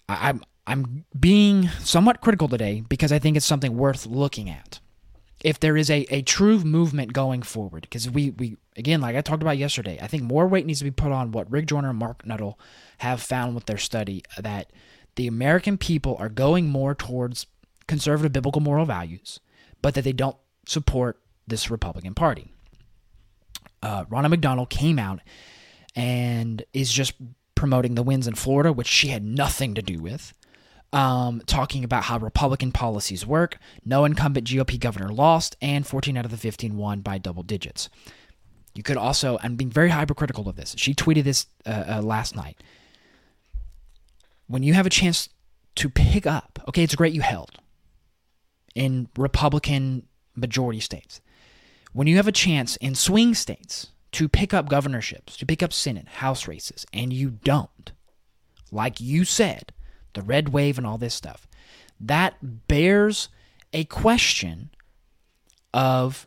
I, 0.08 0.28
I'm 0.28 0.42
I'm 0.68 1.04
being 1.18 1.68
somewhat 1.80 2.20
critical 2.20 2.48
today 2.48 2.82
because 2.88 3.12
I 3.12 3.18
think 3.18 3.36
it's 3.36 3.46
something 3.46 3.76
worth 3.76 4.04
looking 4.04 4.50
at. 4.50 4.80
If 5.46 5.60
there 5.60 5.76
is 5.76 5.90
a, 5.90 6.06
a 6.12 6.22
true 6.22 6.58
movement 6.58 7.12
going 7.12 7.42
forward, 7.42 7.82
because 7.82 8.10
we, 8.10 8.30
we 8.30 8.56
again, 8.76 9.00
like 9.00 9.14
I 9.14 9.20
talked 9.20 9.42
about 9.42 9.58
yesterday, 9.58 9.96
I 10.02 10.08
think 10.08 10.24
more 10.24 10.48
weight 10.48 10.66
needs 10.66 10.80
to 10.80 10.84
be 10.84 10.90
put 10.90 11.12
on 11.12 11.30
what 11.30 11.48
Rick 11.50 11.66
Joyner 11.66 11.90
and 11.90 11.98
Mark 11.98 12.26
Nuttall 12.26 12.58
have 12.98 13.22
found 13.22 13.54
with 13.54 13.66
their 13.66 13.78
study 13.78 14.24
that 14.36 14.72
the 15.14 15.28
American 15.28 15.78
people 15.78 16.16
are 16.18 16.28
going 16.28 16.66
more 16.66 16.96
towards 16.96 17.46
conservative 17.86 18.32
biblical 18.32 18.60
moral 18.60 18.86
values, 18.86 19.38
but 19.82 19.94
that 19.94 20.02
they 20.02 20.12
don't 20.12 20.36
support 20.66 21.20
this 21.46 21.70
Republican 21.70 22.14
Party. 22.14 22.52
Uh, 23.82 24.04
Ronna 24.06 24.28
McDonald 24.28 24.68
came 24.68 24.98
out 24.98 25.20
and 25.94 26.64
is 26.72 26.92
just 26.92 27.14
promoting 27.54 27.94
the 27.94 28.02
wins 28.02 28.26
in 28.26 28.34
Florida, 28.34 28.72
which 28.72 28.88
she 28.88 29.08
had 29.08 29.24
nothing 29.24 29.74
to 29.74 29.82
do 29.82 30.00
with. 30.00 30.34
Um, 30.96 31.42
talking 31.44 31.84
about 31.84 32.04
how 32.04 32.16
Republican 32.16 32.72
policies 32.72 33.26
work. 33.26 33.58
No 33.84 34.06
incumbent 34.06 34.46
GOP 34.46 34.80
governor 34.80 35.10
lost, 35.10 35.54
and 35.60 35.86
14 35.86 36.16
out 36.16 36.24
of 36.24 36.30
the 36.30 36.38
15 36.38 36.74
won 36.74 37.02
by 37.02 37.18
double 37.18 37.42
digits. 37.42 37.90
You 38.74 38.82
could 38.82 38.96
also, 38.96 39.38
I'm 39.42 39.56
being 39.56 39.68
very 39.68 39.90
hypercritical 39.90 40.48
of 40.48 40.56
this. 40.56 40.74
She 40.78 40.94
tweeted 40.94 41.24
this 41.24 41.48
uh, 41.66 41.84
uh, 41.86 42.02
last 42.02 42.34
night. 42.34 42.62
When 44.46 44.62
you 44.62 44.72
have 44.72 44.86
a 44.86 44.90
chance 44.90 45.28
to 45.74 45.90
pick 45.90 46.26
up, 46.26 46.60
okay, 46.66 46.82
it's 46.82 46.94
great 46.94 47.12
you 47.12 47.20
held 47.20 47.58
in 48.74 49.08
Republican 49.18 50.06
majority 50.34 50.80
states. 50.80 51.20
When 51.92 52.06
you 52.06 52.16
have 52.16 52.28
a 52.28 52.32
chance 52.32 52.76
in 52.76 52.94
swing 52.94 53.34
states 53.34 53.88
to 54.12 54.30
pick 54.30 54.54
up 54.54 54.70
governorships, 54.70 55.36
to 55.36 55.44
pick 55.44 55.62
up 55.62 55.74
Senate, 55.74 56.08
House 56.08 56.48
races, 56.48 56.86
and 56.94 57.12
you 57.12 57.28
don't, 57.28 57.92
like 58.72 58.98
you 58.98 59.26
said, 59.26 59.72
the 60.16 60.22
red 60.22 60.48
wave 60.48 60.76
and 60.76 60.86
all 60.86 60.98
this 60.98 61.14
stuff, 61.14 61.46
that 62.00 62.66
bears 62.66 63.28
a 63.72 63.84
question 63.84 64.70
of 65.72 66.26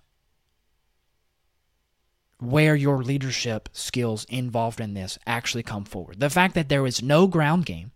where 2.40 2.76
your 2.76 3.04
leadership 3.04 3.68
skills 3.74 4.26
involved 4.30 4.80
in 4.80 4.94
this 4.94 5.20
actually 5.28 5.64
come 5.64 5.84
forward. 5.84 6.20
The 6.20 6.30
fact 6.30 6.56
that 6.56 6.70
there 6.70 6.86
is 6.86 7.04
no 7.04 7.28
ground 7.28 7.66
game, 7.66 7.92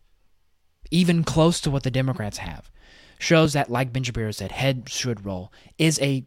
even 0.91 1.23
close 1.23 1.61
to 1.61 1.71
what 1.71 1.83
the 1.83 1.91
Democrats 1.91 2.39
have, 2.39 2.69
shows 3.19 3.53
that, 3.53 3.71
like 3.71 3.93
Ben 3.93 4.03
Shapiro 4.03 4.31
said, 4.31 4.51
head 4.51 4.89
should 4.89 5.25
roll 5.25 5.53
is 5.77 5.97
a, 6.01 6.25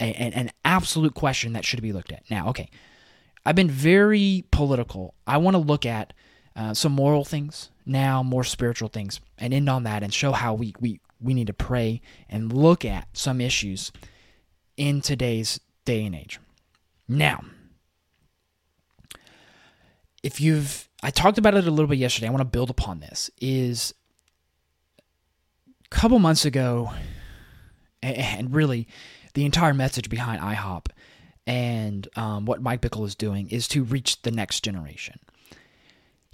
a 0.00 0.12
an 0.14 0.50
absolute 0.64 1.14
question 1.14 1.54
that 1.54 1.64
should 1.64 1.82
be 1.82 1.92
looked 1.92 2.12
at. 2.12 2.22
Now, 2.30 2.48
okay, 2.50 2.70
I've 3.44 3.56
been 3.56 3.70
very 3.70 4.44
political. 4.52 5.14
I 5.26 5.38
want 5.38 5.54
to 5.54 5.58
look 5.58 5.84
at 5.84 6.12
uh, 6.56 6.74
some 6.74 6.92
moral 6.92 7.24
things 7.24 7.70
now, 7.86 8.22
more 8.22 8.44
spiritual 8.44 8.88
things, 8.88 9.20
and 9.38 9.52
end 9.52 9.68
on 9.68 9.84
that 9.84 10.02
and 10.02 10.12
show 10.12 10.32
how 10.32 10.54
we 10.54 10.74
we 10.80 11.00
we 11.20 11.34
need 11.34 11.46
to 11.46 11.54
pray 11.54 12.00
and 12.28 12.52
look 12.52 12.84
at 12.84 13.08
some 13.12 13.40
issues 13.40 13.92
in 14.76 15.00
today's 15.00 15.60
day 15.84 16.04
and 16.04 16.14
age. 16.14 16.38
Now, 17.08 17.44
if 20.22 20.40
you've, 20.40 20.88
I 21.02 21.10
talked 21.10 21.38
about 21.38 21.54
it 21.54 21.66
a 21.66 21.70
little 21.70 21.86
bit 21.86 21.98
yesterday, 21.98 22.26
I 22.26 22.30
want 22.30 22.40
to 22.40 22.44
build 22.46 22.70
upon 22.70 23.00
this, 23.00 23.30
is 23.40 23.94
a 25.84 25.88
couple 25.90 26.18
months 26.18 26.44
ago, 26.44 26.92
and 28.02 28.54
really 28.54 28.88
the 29.34 29.44
entire 29.44 29.74
message 29.74 30.08
behind 30.08 30.40
IHOP 30.40 30.86
and 31.46 32.08
um, 32.16 32.46
what 32.46 32.62
Mike 32.62 32.80
Bickle 32.80 33.06
is 33.06 33.14
doing 33.14 33.48
is 33.50 33.68
to 33.68 33.84
reach 33.84 34.22
the 34.22 34.30
next 34.30 34.64
generation. 34.64 35.18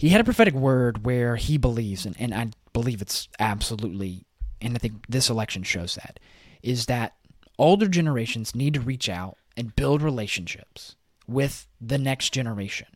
He 0.01 0.09
had 0.09 0.23
a 0.23 0.25
prophetic 0.25 0.55
word 0.55 1.05
where 1.05 1.37
he 1.37 1.59
believes, 1.59 2.07
and, 2.07 2.19
and 2.19 2.33
I 2.33 2.53
believe 2.73 3.03
it's 3.03 3.29
absolutely, 3.39 4.25
and 4.59 4.75
I 4.75 4.79
think 4.79 5.05
this 5.11 5.29
election 5.29 5.63
shows 5.63 5.97
that, 5.97 6.19
is 6.63 6.87
that 6.87 7.17
older 7.59 7.87
generations 7.87 8.55
need 8.55 8.73
to 8.73 8.81
reach 8.81 9.11
out 9.11 9.37
and 9.59 9.77
build 9.77 10.01
relationships 10.01 10.97
with 11.29 11.69
the 11.83 11.99
next 11.99 12.33
generation. 12.33 12.87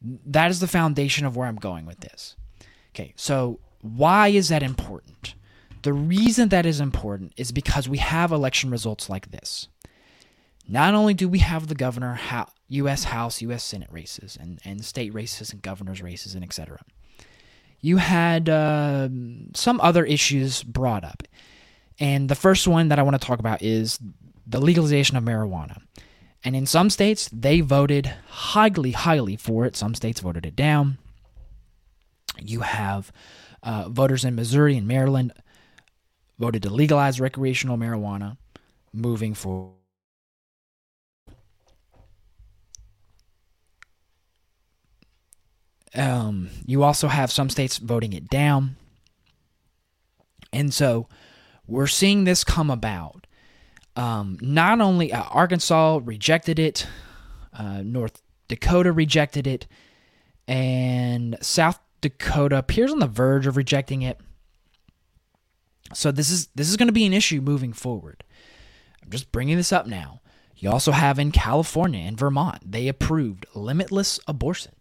That 0.00 0.52
is 0.52 0.60
the 0.60 0.68
foundation 0.68 1.26
of 1.26 1.36
where 1.36 1.48
I'm 1.48 1.56
going 1.56 1.84
with 1.84 1.98
this. 1.98 2.36
Okay, 2.94 3.12
so 3.16 3.58
why 3.80 4.28
is 4.28 4.50
that 4.50 4.62
important? 4.62 5.34
The 5.82 5.92
reason 5.92 6.50
that 6.50 6.64
is 6.64 6.78
important 6.78 7.32
is 7.36 7.50
because 7.50 7.88
we 7.88 7.98
have 7.98 8.30
election 8.30 8.70
results 8.70 9.10
like 9.10 9.32
this. 9.32 9.66
Not 10.70 10.94
only 10.94 11.14
do 11.14 11.28
we 11.28 11.40
have 11.40 11.66
the 11.66 11.74
governor, 11.74 12.20
U.S. 12.68 13.02
House, 13.02 13.42
U.S. 13.42 13.64
Senate 13.64 13.88
races, 13.90 14.38
and, 14.40 14.60
and 14.64 14.84
state 14.84 15.12
races, 15.12 15.52
and 15.52 15.60
governor's 15.60 16.00
races, 16.00 16.36
and 16.36 16.44
etc. 16.44 16.78
You 17.80 17.96
had 17.96 18.48
uh, 18.48 19.08
some 19.52 19.80
other 19.80 20.04
issues 20.04 20.62
brought 20.62 21.02
up. 21.02 21.24
And 21.98 22.28
the 22.28 22.36
first 22.36 22.68
one 22.68 22.88
that 22.88 23.00
I 23.00 23.02
want 23.02 23.20
to 23.20 23.26
talk 23.26 23.40
about 23.40 23.62
is 23.62 23.98
the 24.46 24.60
legalization 24.60 25.16
of 25.16 25.24
marijuana. 25.24 25.82
And 26.44 26.54
in 26.54 26.66
some 26.66 26.88
states, 26.88 27.28
they 27.32 27.60
voted 27.62 28.14
highly, 28.28 28.92
highly 28.92 29.34
for 29.34 29.66
it. 29.66 29.74
Some 29.74 29.96
states 29.96 30.20
voted 30.20 30.46
it 30.46 30.54
down. 30.54 30.98
You 32.38 32.60
have 32.60 33.10
uh, 33.64 33.88
voters 33.88 34.24
in 34.24 34.36
Missouri 34.36 34.76
and 34.76 34.86
Maryland 34.86 35.32
voted 36.38 36.62
to 36.62 36.70
legalize 36.70 37.20
recreational 37.20 37.76
marijuana 37.76 38.36
moving 38.92 39.34
forward. 39.34 39.79
Um, 45.94 46.50
you 46.66 46.82
also 46.82 47.08
have 47.08 47.32
some 47.32 47.50
states 47.50 47.78
voting 47.78 48.12
it 48.12 48.28
down. 48.28 48.76
And 50.52 50.72
so 50.72 51.08
we're 51.66 51.86
seeing 51.86 52.24
this 52.24 52.44
come 52.44 52.70
about 52.70 53.26
um, 53.96 54.38
not 54.40 54.80
only 54.80 55.12
uh, 55.12 55.22
Arkansas 55.24 56.00
rejected 56.04 56.58
it, 56.58 56.86
uh, 57.52 57.82
North 57.82 58.22
Dakota 58.48 58.92
rejected 58.92 59.46
it, 59.46 59.66
and 60.48 61.36
South 61.40 61.78
Dakota 62.00 62.56
appears 62.56 62.92
on 62.92 62.98
the 62.98 63.06
verge 63.06 63.46
of 63.46 63.56
rejecting 63.56 64.02
it. 64.02 64.18
So 65.92 66.12
this 66.12 66.30
is 66.30 66.48
this 66.54 66.68
is 66.68 66.76
going 66.76 66.86
to 66.88 66.92
be 66.92 67.06
an 67.06 67.12
issue 67.12 67.40
moving 67.40 67.72
forward. 67.72 68.24
I'm 69.02 69.10
just 69.10 69.32
bringing 69.32 69.56
this 69.56 69.72
up 69.72 69.86
now. 69.86 70.20
You 70.56 70.70
also 70.70 70.92
have 70.92 71.18
in 71.18 71.32
California 71.32 72.00
and 72.00 72.18
Vermont, 72.18 72.70
they 72.70 72.86
approved 72.86 73.46
limitless 73.54 74.20
abortion. 74.26 74.72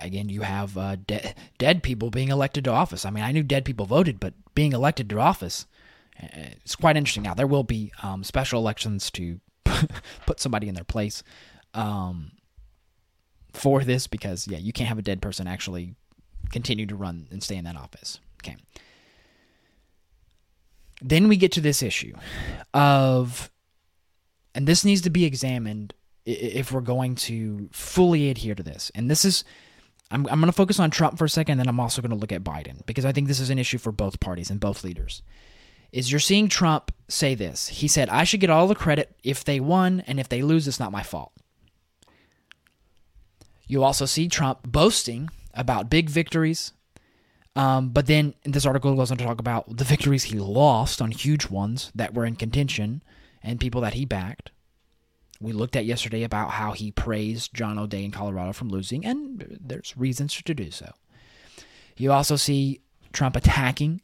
Again, 0.00 0.28
you 0.28 0.42
have 0.42 0.76
uh, 0.76 0.96
de- 0.96 1.34
dead 1.58 1.82
people 1.82 2.10
being 2.10 2.28
elected 2.28 2.64
to 2.64 2.70
office. 2.70 3.04
I 3.04 3.10
mean, 3.10 3.24
I 3.24 3.32
knew 3.32 3.42
dead 3.42 3.64
people 3.64 3.86
voted, 3.86 4.20
but 4.20 4.34
being 4.54 4.72
elected 4.72 5.08
to 5.10 5.20
office, 5.20 5.66
uh, 6.22 6.26
it's 6.34 6.76
quite 6.76 6.96
interesting. 6.96 7.22
Now, 7.22 7.34
there 7.34 7.46
will 7.46 7.64
be 7.64 7.92
um, 8.02 8.24
special 8.24 8.60
elections 8.60 9.10
to 9.12 9.40
put 10.26 10.40
somebody 10.40 10.68
in 10.68 10.74
their 10.74 10.84
place 10.84 11.22
um, 11.74 12.32
for 13.52 13.82
this 13.84 14.06
because, 14.06 14.46
yeah, 14.46 14.58
you 14.58 14.72
can't 14.72 14.88
have 14.88 14.98
a 14.98 15.02
dead 15.02 15.22
person 15.22 15.46
actually 15.46 15.94
continue 16.50 16.86
to 16.86 16.96
run 16.96 17.28
and 17.30 17.42
stay 17.42 17.56
in 17.56 17.64
that 17.64 17.76
office. 17.76 18.20
Okay. 18.42 18.56
Then 21.02 21.28
we 21.28 21.36
get 21.36 21.52
to 21.52 21.60
this 21.60 21.82
issue 21.82 22.14
of, 22.72 23.50
and 24.54 24.66
this 24.66 24.84
needs 24.84 25.02
to 25.02 25.10
be 25.10 25.24
examined 25.24 25.92
if 26.24 26.72
we're 26.72 26.80
going 26.80 27.14
to 27.14 27.68
fully 27.72 28.30
adhere 28.30 28.54
to 28.54 28.62
this. 28.62 28.90
And 28.94 29.10
this 29.10 29.24
is 29.24 29.44
I'm, 30.10 30.26
I'm 30.28 30.40
going 30.40 30.46
to 30.46 30.52
focus 30.52 30.78
on 30.78 30.90
Trump 30.90 31.18
for 31.18 31.24
a 31.24 31.28
second, 31.28 31.58
then 31.58 31.68
I'm 31.68 31.80
also 31.80 32.00
going 32.00 32.10
to 32.10 32.16
look 32.16 32.32
at 32.32 32.44
Biden 32.44 32.84
because 32.86 33.04
I 33.04 33.12
think 33.12 33.26
this 33.26 33.40
is 33.40 33.50
an 33.50 33.58
issue 33.58 33.78
for 33.78 33.92
both 33.92 34.20
parties 34.20 34.50
and 34.50 34.60
both 34.60 34.84
leaders. 34.84 35.22
Is 35.92 36.10
you're 36.10 36.20
seeing 36.20 36.48
Trump 36.48 36.92
say 37.08 37.34
this. 37.34 37.68
He 37.68 37.88
said, 37.88 38.08
I 38.08 38.24
should 38.24 38.40
get 38.40 38.50
all 38.50 38.66
the 38.66 38.74
credit 38.74 39.16
if 39.22 39.44
they 39.44 39.60
won, 39.60 40.02
and 40.06 40.20
if 40.20 40.28
they 40.28 40.42
lose, 40.42 40.68
it's 40.68 40.80
not 40.80 40.92
my 40.92 41.02
fault. 41.02 41.32
You 43.66 43.82
also 43.82 44.04
see 44.04 44.28
Trump 44.28 44.60
boasting 44.64 45.30
about 45.54 45.90
big 45.90 46.10
victories. 46.10 46.72
Um, 47.56 47.88
but 47.88 48.06
then 48.06 48.34
this 48.44 48.66
article 48.66 48.94
goes 48.94 49.10
on 49.10 49.16
to 49.16 49.24
talk 49.24 49.40
about 49.40 49.78
the 49.78 49.84
victories 49.84 50.24
he 50.24 50.38
lost 50.38 51.00
on 51.00 51.10
huge 51.10 51.48
ones 51.48 51.90
that 51.94 52.12
were 52.12 52.26
in 52.26 52.36
contention 52.36 53.02
and 53.42 53.58
people 53.58 53.80
that 53.80 53.94
he 53.94 54.04
backed. 54.04 54.50
We 55.40 55.52
looked 55.52 55.76
at 55.76 55.84
yesterday 55.84 56.22
about 56.22 56.52
how 56.52 56.72
he 56.72 56.90
praised 56.90 57.52
John 57.54 57.78
O'Dea 57.78 58.04
in 58.04 58.10
Colorado 58.10 58.52
from 58.52 58.68
losing, 58.68 59.04
and 59.04 59.58
there's 59.60 59.96
reasons 59.96 60.40
to 60.40 60.54
do 60.54 60.70
so. 60.70 60.92
You 61.96 62.12
also 62.12 62.36
see 62.36 62.80
Trump 63.12 63.36
attacking 63.36 64.02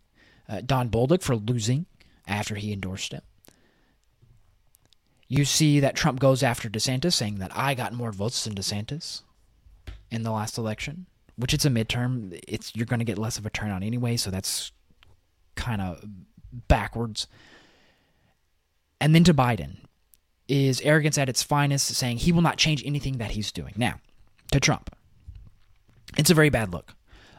uh, 0.48 0.62
Don 0.64 0.88
Bolduc 0.88 1.22
for 1.22 1.36
losing 1.36 1.86
after 2.26 2.54
he 2.54 2.72
endorsed 2.72 3.12
him. 3.12 3.22
You 5.28 5.44
see 5.46 5.80
that 5.80 5.96
Trump 5.96 6.20
goes 6.20 6.42
after 6.42 6.68
DeSantis, 6.68 7.14
saying 7.14 7.36
that 7.36 7.56
I 7.56 7.74
got 7.74 7.94
more 7.94 8.12
votes 8.12 8.44
than 8.44 8.54
DeSantis 8.54 9.22
in 10.10 10.24
the 10.24 10.30
last 10.30 10.58
election, 10.58 11.06
which 11.36 11.54
it's 11.54 11.64
a 11.64 11.70
midterm. 11.70 12.38
It's 12.46 12.76
you're 12.76 12.86
going 12.86 12.98
to 12.98 13.06
get 13.06 13.16
less 13.16 13.38
of 13.38 13.46
a 13.46 13.50
turnout 13.50 13.82
anyway, 13.82 14.18
so 14.18 14.30
that's 14.30 14.72
kind 15.54 15.80
of 15.80 16.04
backwards. 16.68 17.26
And 19.00 19.14
then 19.14 19.24
to 19.24 19.32
Biden, 19.32 19.78
is 20.52 20.82
arrogance 20.82 21.16
at 21.16 21.30
its 21.30 21.42
finest, 21.42 21.94
saying 21.94 22.18
he 22.18 22.30
will 22.30 22.42
not 22.42 22.58
change 22.58 22.84
anything 22.84 23.16
that 23.16 23.30
he's 23.30 23.50
doing. 23.50 23.72
Now, 23.74 23.94
to 24.50 24.60
Trump, 24.60 24.94
it's 26.18 26.28
a 26.28 26.34
very 26.34 26.50
bad 26.50 26.74
look 26.74 26.94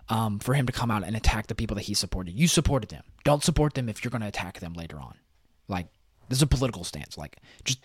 um, 0.10 0.40
for 0.40 0.56
him 0.56 0.66
to 0.66 0.74
come 0.74 0.90
out 0.90 1.04
and 1.04 1.16
attack 1.16 1.46
the 1.46 1.54
people 1.54 1.76
that 1.76 1.84
he 1.84 1.94
supported. 1.94 2.34
You 2.34 2.48
supported 2.48 2.90
them. 2.90 3.04
Don't 3.24 3.44
support 3.44 3.76
them 3.76 3.88
if 3.88 4.04
you're 4.04 4.10
going 4.10 4.24
to 4.24 4.28
attack 4.28 4.60
them 4.60 4.74
later 4.74 4.98
on. 5.00 5.14
Like, 5.68 5.90
this 6.28 6.40
is 6.40 6.42
a 6.42 6.48
political 6.48 6.84
stance. 6.84 7.16
Like, 7.16 7.38
just 7.64 7.82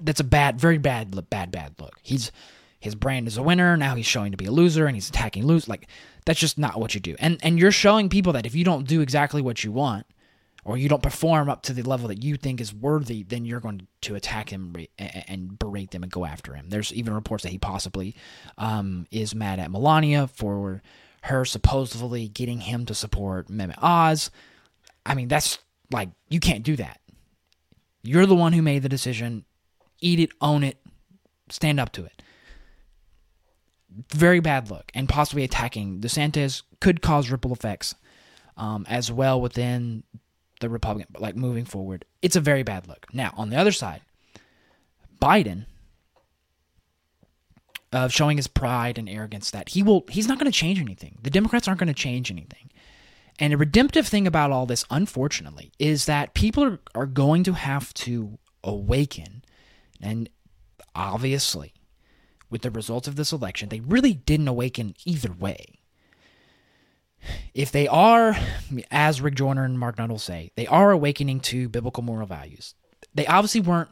that's 0.00 0.18
a 0.18 0.24
bad, 0.24 0.60
very 0.60 0.78
bad, 0.78 1.30
bad, 1.30 1.52
bad 1.52 1.74
look. 1.78 1.94
He's 2.02 2.32
his 2.80 2.96
brand 2.96 3.28
is 3.28 3.36
a 3.36 3.42
winner. 3.44 3.76
Now 3.76 3.94
he's 3.94 4.06
showing 4.06 4.32
to 4.32 4.36
be 4.36 4.46
a 4.46 4.50
loser 4.50 4.86
and 4.86 4.96
he's 4.96 5.08
attacking 5.08 5.46
lose. 5.46 5.68
Like 5.68 5.86
that's 6.24 6.40
just 6.40 6.58
not 6.58 6.80
what 6.80 6.94
you 6.94 7.00
do. 7.00 7.14
And 7.20 7.38
and 7.44 7.60
you're 7.60 7.72
showing 7.72 8.08
people 8.08 8.32
that 8.32 8.46
if 8.46 8.56
you 8.56 8.64
don't 8.64 8.88
do 8.88 9.00
exactly 9.00 9.40
what 9.40 9.62
you 9.62 9.70
want, 9.70 10.06
or 10.68 10.76
you 10.76 10.86
don't 10.86 11.02
perform 11.02 11.48
up 11.48 11.62
to 11.62 11.72
the 11.72 11.80
level 11.80 12.08
that 12.08 12.22
you 12.22 12.36
think 12.36 12.60
is 12.60 12.74
worthy, 12.74 13.22
then 13.22 13.46
you're 13.46 13.58
going 13.58 13.88
to 14.02 14.14
attack 14.14 14.50
him 14.50 14.76
and 14.98 15.58
berate 15.58 15.92
them 15.92 16.02
and 16.02 16.12
go 16.12 16.26
after 16.26 16.52
him. 16.52 16.68
There's 16.68 16.92
even 16.92 17.14
reports 17.14 17.42
that 17.44 17.48
he 17.48 17.56
possibly 17.58 18.14
um, 18.58 19.06
is 19.10 19.34
mad 19.34 19.60
at 19.60 19.70
Melania 19.70 20.26
for 20.26 20.82
her 21.22 21.46
supposedly 21.46 22.28
getting 22.28 22.60
him 22.60 22.84
to 22.84 22.94
support 22.94 23.48
Mehmet 23.48 23.78
Oz. 23.78 24.30
I 25.06 25.14
mean, 25.14 25.28
that's 25.28 25.58
like, 25.90 26.10
you 26.28 26.38
can't 26.38 26.64
do 26.64 26.76
that. 26.76 27.00
You're 28.02 28.26
the 28.26 28.34
one 28.34 28.52
who 28.52 28.60
made 28.60 28.82
the 28.82 28.90
decision. 28.90 29.46
Eat 30.02 30.20
it, 30.20 30.30
own 30.42 30.62
it, 30.62 30.76
stand 31.48 31.80
up 31.80 31.92
to 31.92 32.04
it. 32.04 32.22
Very 34.12 34.40
bad 34.40 34.70
look, 34.70 34.92
and 34.92 35.08
possibly 35.08 35.44
attacking 35.44 36.00
DeSantis 36.00 36.62
could 36.78 37.00
cause 37.00 37.30
ripple 37.30 37.52
effects 37.52 37.94
um, 38.58 38.84
as 38.86 39.10
well 39.10 39.40
within 39.40 40.04
the 40.60 40.68
Republican, 40.68 41.14
like 41.18 41.36
moving 41.36 41.64
forward. 41.64 42.04
It's 42.22 42.36
a 42.36 42.40
very 42.40 42.62
bad 42.62 42.88
look. 42.88 43.06
Now, 43.12 43.32
on 43.36 43.50
the 43.50 43.56
other 43.56 43.72
side, 43.72 44.02
Biden 45.20 45.66
of 47.92 48.12
showing 48.12 48.36
his 48.36 48.46
pride 48.46 48.98
and 48.98 49.08
arrogance 49.08 49.50
that 49.50 49.70
he 49.70 49.82
will 49.82 50.04
he's 50.10 50.28
not 50.28 50.38
going 50.38 50.50
to 50.50 50.56
change 50.56 50.78
anything. 50.78 51.18
The 51.22 51.30
Democrats 51.30 51.66
aren't 51.66 51.80
going 51.80 51.88
to 51.88 51.94
change 51.94 52.30
anything. 52.30 52.70
And 53.38 53.52
a 53.52 53.56
redemptive 53.56 54.06
thing 54.06 54.26
about 54.26 54.50
all 54.50 54.66
this, 54.66 54.84
unfortunately, 54.90 55.72
is 55.78 56.06
that 56.06 56.34
people 56.34 56.64
are, 56.64 56.80
are 56.94 57.06
going 57.06 57.44
to 57.44 57.52
have 57.52 57.94
to 57.94 58.38
awaken. 58.64 59.44
And 60.02 60.28
obviously, 60.94 61.72
with 62.50 62.62
the 62.62 62.70
results 62.70 63.06
of 63.06 63.14
this 63.14 63.32
election, 63.32 63.68
they 63.68 63.80
really 63.80 64.12
didn't 64.12 64.48
awaken 64.48 64.94
either 65.04 65.32
way 65.32 65.78
if 67.54 67.72
they 67.72 67.88
are, 67.88 68.36
as 68.90 69.20
Rick 69.20 69.34
Joyner 69.34 69.64
and 69.64 69.78
Mark 69.78 69.98
Nuttall 69.98 70.18
say, 70.18 70.50
they 70.56 70.66
are 70.66 70.90
awakening 70.90 71.40
to 71.40 71.68
biblical 71.68 72.02
moral 72.02 72.26
values, 72.26 72.74
they 73.14 73.26
obviously 73.26 73.60
weren't 73.60 73.90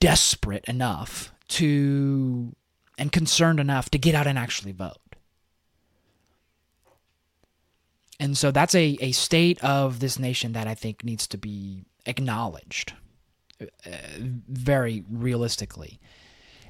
desperate 0.00 0.64
enough 0.66 1.32
to 1.48 2.54
and 2.98 3.12
concerned 3.12 3.60
enough 3.60 3.90
to 3.90 3.98
get 3.98 4.14
out 4.14 4.26
and 4.26 4.38
actually 4.38 4.72
vote. 4.72 4.96
And 8.18 8.36
so 8.36 8.50
that's 8.50 8.74
a, 8.74 8.96
a 9.00 9.12
state 9.12 9.62
of 9.62 10.00
this 10.00 10.18
nation 10.18 10.52
that 10.52 10.66
I 10.66 10.74
think 10.74 11.04
needs 11.04 11.26
to 11.28 11.38
be 11.38 11.84
acknowledged 12.06 12.94
uh, 13.60 13.66
very 14.48 15.04
realistically. 15.10 16.00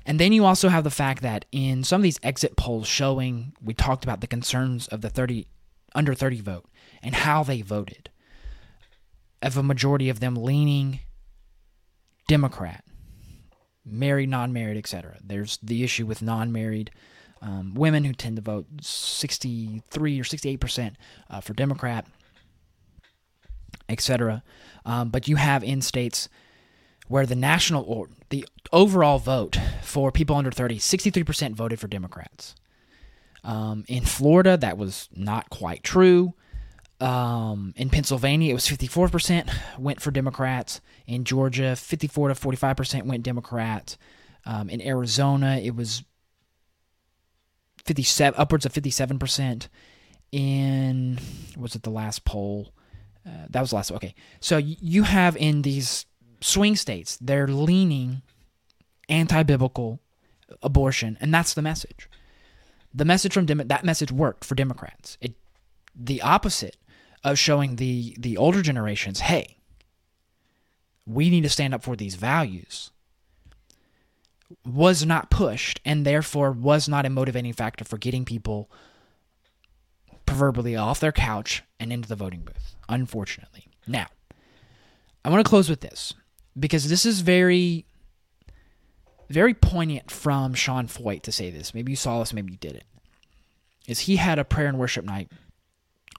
And 0.06 0.20
then 0.20 0.32
you 0.32 0.44
also 0.44 0.68
have 0.68 0.84
the 0.84 0.90
fact 0.90 1.20
that 1.22 1.44
in 1.50 1.82
some 1.82 2.00
of 2.00 2.04
these 2.04 2.20
exit 2.22 2.56
polls 2.56 2.86
showing, 2.86 3.52
we 3.60 3.74
talked 3.74 4.04
about 4.04 4.20
the 4.20 4.28
concerns 4.28 4.86
of 4.86 5.00
the 5.00 5.10
30 5.10 5.48
under 5.96 6.14
30 6.14 6.40
vote 6.42 6.66
and 7.02 7.14
how 7.14 7.42
they 7.42 7.60
voted. 7.60 8.10
Of 9.42 9.56
a 9.56 9.62
majority 9.62 10.08
of 10.08 10.20
them 10.20 10.36
leaning 10.36 11.00
Democrat, 12.28 12.84
married, 13.84 14.28
non-married, 14.28 14.76
etc. 14.76 15.18
There's 15.22 15.58
the 15.62 15.84
issue 15.84 16.06
with 16.06 16.22
non-married 16.22 16.90
um, 17.42 17.74
women 17.74 18.04
who 18.04 18.14
tend 18.14 18.36
to 18.36 18.42
vote 18.42 18.66
63 18.80 20.20
or 20.20 20.24
68 20.24 20.56
percent 20.56 20.96
uh, 21.28 21.40
for 21.40 21.52
Democrat, 21.52 22.06
etc. 23.88 24.42
Um, 24.84 25.10
but 25.10 25.28
you 25.28 25.36
have 25.36 25.62
in 25.62 25.82
states 25.82 26.28
where 27.08 27.26
the 27.26 27.36
national 27.36 27.84
or 27.84 28.08
the 28.30 28.46
overall 28.72 29.18
vote 29.18 29.58
for 29.82 30.10
people 30.10 30.36
under 30.36 30.50
30, 30.50 30.78
63% 30.78 31.54
voted 31.54 31.78
for 31.78 31.88
Democrats. 31.88 32.54
Um, 33.44 33.84
in 33.86 34.04
Florida, 34.04 34.56
that 34.56 34.76
was 34.76 35.08
not 35.14 35.50
quite 35.50 35.84
true. 35.84 36.34
Um, 37.00 37.74
in 37.76 37.90
Pennsylvania, 37.90 38.50
it 38.50 38.54
was 38.54 38.66
54% 38.66 39.50
went 39.78 40.00
for 40.00 40.10
Democrats. 40.10 40.80
In 41.06 41.24
Georgia, 41.24 41.76
54 41.76 42.28
to 42.28 42.34
45% 42.34 43.04
went 43.04 43.22
Democrats. 43.22 43.98
Um, 44.44 44.68
in 44.70 44.80
Arizona, 44.80 45.60
it 45.62 45.76
was 45.76 46.02
57, 47.84 48.38
upwards 48.38 48.66
of 48.66 48.72
57%. 48.72 49.68
In, 50.32 51.18
was 51.56 51.76
it 51.76 51.82
the 51.82 51.90
last 51.90 52.24
poll? 52.24 52.72
Uh, 53.26 53.46
that 53.50 53.60
was 53.60 53.70
the 53.70 53.76
last. 53.76 53.92
Okay. 53.92 54.14
So 54.40 54.56
you 54.56 55.04
have 55.04 55.36
in 55.36 55.62
these 55.62 56.06
swing 56.40 56.76
states, 56.76 57.18
they're 57.20 57.48
leaning 57.48 58.22
anti 59.08 59.42
biblical 59.42 60.00
abortion, 60.62 61.16
and 61.20 61.32
that's 61.32 61.54
the 61.54 61.62
message. 61.62 62.08
The 62.94 63.04
message 63.04 63.32
from 63.32 63.46
Dem- 63.46 63.68
that 63.68 63.84
message 63.84 64.12
worked 64.12 64.44
for 64.44 64.54
Democrats. 64.54 65.18
It 65.20 65.34
the 65.94 66.22
opposite 66.22 66.76
of 67.24 67.38
showing 67.38 67.76
the 67.76 68.16
the 68.18 68.36
older 68.36 68.62
generations, 68.62 69.20
hey, 69.20 69.56
we 71.06 71.30
need 71.30 71.42
to 71.42 71.48
stand 71.48 71.74
up 71.74 71.82
for 71.82 71.96
these 71.96 72.14
values 72.14 72.90
was 74.64 75.04
not 75.04 75.30
pushed 75.30 75.80
and 75.84 76.06
therefore 76.06 76.52
was 76.52 76.88
not 76.88 77.06
a 77.06 77.10
motivating 77.10 77.52
factor 77.52 77.84
for 77.84 77.98
getting 77.98 78.24
people 78.24 78.70
proverbially 80.24 80.76
off 80.76 81.00
their 81.00 81.12
couch 81.12 81.62
and 81.80 81.92
into 81.92 82.08
the 82.08 82.16
voting 82.16 82.40
booth, 82.40 82.76
unfortunately. 82.88 83.66
Now, 83.86 84.06
I 85.24 85.30
want 85.30 85.44
to 85.44 85.48
close 85.48 85.68
with 85.68 85.80
this 85.80 86.14
because 86.58 86.88
this 86.88 87.06
is 87.06 87.20
very 87.20 87.86
very 89.28 89.54
poignant 89.54 90.10
from 90.10 90.54
Sean 90.54 90.86
Feucht 90.86 91.22
to 91.22 91.32
say 91.32 91.50
this. 91.50 91.74
Maybe 91.74 91.92
you 91.92 91.96
saw 91.96 92.20
this, 92.20 92.32
maybe 92.32 92.52
you 92.52 92.58
didn't. 92.58 92.84
Is 93.88 94.00
he 94.00 94.16
had 94.16 94.38
a 94.38 94.44
prayer 94.44 94.68
and 94.68 94.78
worship 94.78 95.04
night 95.04 95.30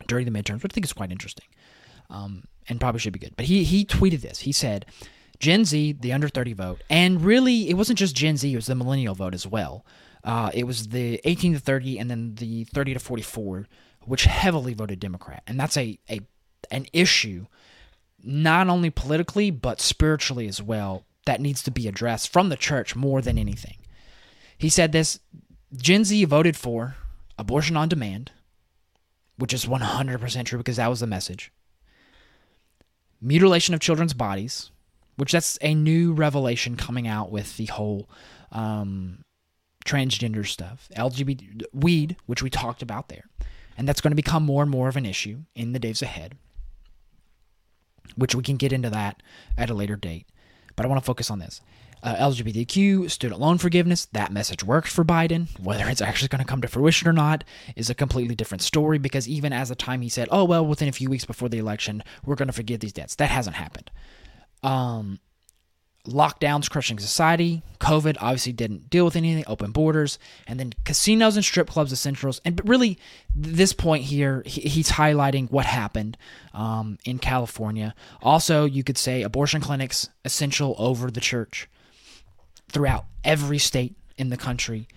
during 0.08 0.26
the 0.26 0.32
midterms, 0.32 0.64
which 0.64 0.74
I 0.74 0.76
think 0.76 0.86
is 0.86 0.94
quite 0.94 1.12
interesting, 1.12 1.48
um, 2.10 2.44
and 2.70 2.80
probably 2.80 3.00
should 3.00 3.14
be 3.14 3.20
good. 3.20 3.36
But 3.36 3.46
he 3.46 3.64
he 3.64 3.86
tweeted 3.86 4.22
this. 4.22 4.40
He 4.40 4.52
said, 4.52 4.86
"Gen 5.40 5.66
Z, 5.66 5.98
the 6.00 6.14
under 6.14 6.30
thirty 6.30 6.54
vote, 6.54 6.82
and 6.90 7.22
really, 7.22 7.70
it 7.70 7.74
wasn't 7.74 8.00
just 8.00 8.16
Gen 8.16 8.38
Z; 8.38 8.52
it 8.52 8.56
was 8.56 8.68
the 8.68 8.76
millennial 8.76 9.16
vote 9.16 9.34
as 9.34 9.46
well. 9.46 9.86
Uh, 10.24 10.50
it 10.54 10.66
was 10.66 10.90
the 10.90 11.20
eighteen 11.26 11.54
to 11.54 11.60
thirty, 11.60 11.98
and 11.98 12.10
then 12.10 12.36
the 12.36 12.64
thirty 12.66 12.94
to 12.94 13.00
forty-four, 13.00 13.68
which 14.06 14.26
heavily 14.26 14.74
voted 14.74 15.00
Democrat, 15.00 15.44
and 15.48 15.60
that's 15.60 15.78
a 15.78 16.00
a 16.10 16.22
an 16.72 16.86
issue." 16.94 17.48
Not 18.28 18.68
only 18.68 18.90
politically 18.90 19.50
but 19.50 19.80
spiritually 19.80 20.48
as 20.48 20.62
well 20.62 21.06
that 21.26 21.42
needs 21.42 21.64
to 21.64 21.72
be 21.72 21.88
addressed 21.88 22.32
from 22.32 22.50
the 22.50 22.58
church 22.58 22.96
more 22.96 23.22
than 23.22 23.38
anything. 23.38 23.78
He 24.58 24.70
said 24.70 24.92
this 24.92 25.20
Gen 25.76 26.04
Z 26.04 26.26
voted 26.26 26.58
for 26.58 26.96
abortion 27.38 27.78
on 27.78 27.90
demand, 27.90 28.32
which 29.38 29.54
is 29.54 29.66
100% 29.66 30.46
true 30.46 30.58
because 30.58 30.78
that 30.78 30.90
was 30.90 31.00
the 31.00 31.08
message. 31.08 31.52
Mutilation 33.22 33.74
of 33.74 33.80
children's 33.80 34.14
bodies, 34.14 34.72
which 35.16 35.32
that's 35.32 35.58
a 35.62 35.74
new 35.74 36.14
revelation 36.14 36.76
coming 36.76 37.08
out 37.08 37.32
with 37.32 37.58
the 37.58 37.66
whole 37.66 38.10
um, 38.52 39.24
transgender 39.86 40.46
stuff. 40.46 40.90
LGBT 40.96 41.64
weed, 41.74 42.16
which 42.26 42.44
we 42.44 42.50
talked 42.50 42.82
about 42.82 43.10
there. 43.10 43.26
And 43.78 43.88
that's 43.88 44.02
going 44.02 44.12
to 44.12 44.16
become 44.16 44.44
more 44.44 44.64
and 44.64 44.72
more 44.72 44.88
of 44.88 44.98
an 44.98 45.06
issue 45.06 45.42
in 45.56 45.74
the 45.74 45.80
days 45.80 46.02
ahead 46.02 46.38
which 48.16 48.36
we 48.36 48.44
can 48.44 48.58
get 48.58 48.74
into 48.74 48.90
that 48.90 49.22
at 49.58 49.70
a 49.70 49.74
later 49.74 49.96
date. 49.96 50.28
But 50.76 50.86
I 50.86 50.90
want 50.90 51.02
to 51.02 51.06
focus 51.06 51.32
on 51.32 51.40
this. 51.40 51.62
Uh, 52.04 52.16
LGBTQ, 52.16 53.10
student 53.10 53.42
loan 53.42 53.58
forgiveness, 53.58 54.06
that 54.14 54.32
message 54.32 54.64
worked 54.64 54.88
for 54.88 55.04
Biden. 55.04 55.48
Whether 55.60 55.90
it's 55.90 56.02
actually 56.02 56.28
going 56.28 56.44
to 56.44 56.48
come 56.48 56.62
to 56.62 56.68
fruition 56.68 57.08
or 57.08 57.14
not 57.14 57.44
is 57.76 57.90
a 57.90 57.96
completely 57.96 58.36
different 58.36 58.62
story 58.62 59.00
because 59.00 59.28
even 59.28 59.52
as 59.52 59.70
the 59.70 59.76
time 59.76 60.02
he 60.02 60.10
said, 60.10 60.28
oh, 60.32 60.44
well, 60.44 60.66
within 60.66 60.88
a 60.88 60.92
few 60.92 61.10
weeks 61.10 61.26
before 61.26 61.50
the 61.50 61.58
election, 61.58 62.04
we're 62.24 62.36
going 62.36 62.48
to 62.48 62.54
forgive 62.54 62.82
these 62.82 62.94
debts, 62.94 63.16
that 63.16 63.32
hasn't 63.32 63.56
happened. 63.56 63.90
Um, 64.62 65.20
lockdowns 66.08 66.70
crushing 66.70 67.00
society. 67.00 67.62
COVID 67.80 68.18
obviously 68.20 68.54
didn't 68.54 68.90
deal 68.90 69.06
with 69.06 69.16
anything, 69.16 69.44
open 69.48 69.72
borders, 69.72 70.18
and 70.48 70.60
then 70.60 70.74
casinos 70.84 71.36
and 71.36 71.46
strip 71.46 71.70
clubs 71.70 71.92
essentials. 71.92 72.42
And 72.44 72.60
really, 72.68 72.98
this 73.36 73.74
point 73.74 74.04
here, 74.04 74.42
he's 74.46 74.92
highlighting 74.92 75.52
what 75.52 75.66
happened 75.66 76.18
um, 76.54 76.98
in 77.06 77.20
California. 77.20 77.94
Also, 78.22 78.66
you 78.66 78.84
could 78.84 78.98
say 78.98 79.22
abortion 79.22 79.62
clinics 79.62 80.10
essential 80.26 80.76
over 80.78 81.12
the 81.12 81.22
church 81.22 81.70
throughout 82.72 83.06
every 83.24 83.58
state 83.60 83.96
in 84.18 84.30
the 84.30 84.38
country. 84.38 84.88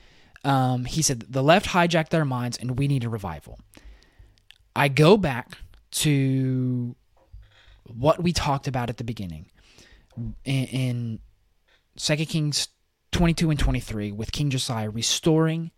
Um, 0.42 0.86
he 0.86 1.02
said 1.02 1.26
the 1.28 1.42
left 1.42 1.66
hijacked 1.66 2.08
their 2.08 2.24
minds, 2.24 2.56
and 2.56 2.78
we 2.78 2.88
need 2.88 3.04
a 3.04 3.08
revival. 3.08 3.58
I 4.74 4.88
go 4.88 5.16
back 5.16 5.58
to 5.90 6.94
what 7.84 8.22
we 8.22 8.32
talked 8.32 8.68
about 8.68 8.88
at 8.88 8.96
the 8.96 9.04
beginning 9.04 9.49
in, 10.44 10.64
in 10.66 11.18
2 11.96 12.16
Kings 12.26 12.68
22 13.12 13.50
and 13.50 13.58
23 13.58 14.12
with 14.12 14.32
King 14.32 14.50
Josiah 14.50 14.90
restoring 14.90 15.70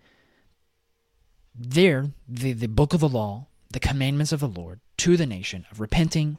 there 1.54 2.10
the, 2.28 2.52
the 2.52 2.68
book 2.68 2.94
of 2.94 3.00
the 3.00 3.08
law, 3.08 3.46
the 3.70 3.80
commandments 3.80 4.32
of 4.32 4.40
the 4.40 4.48
Lord 4.48 4.80
to 4.98 5.16
the 5.16 5.26
nation 5.26 5.66
of 5.70 5.80
repenting, 5.80 6.38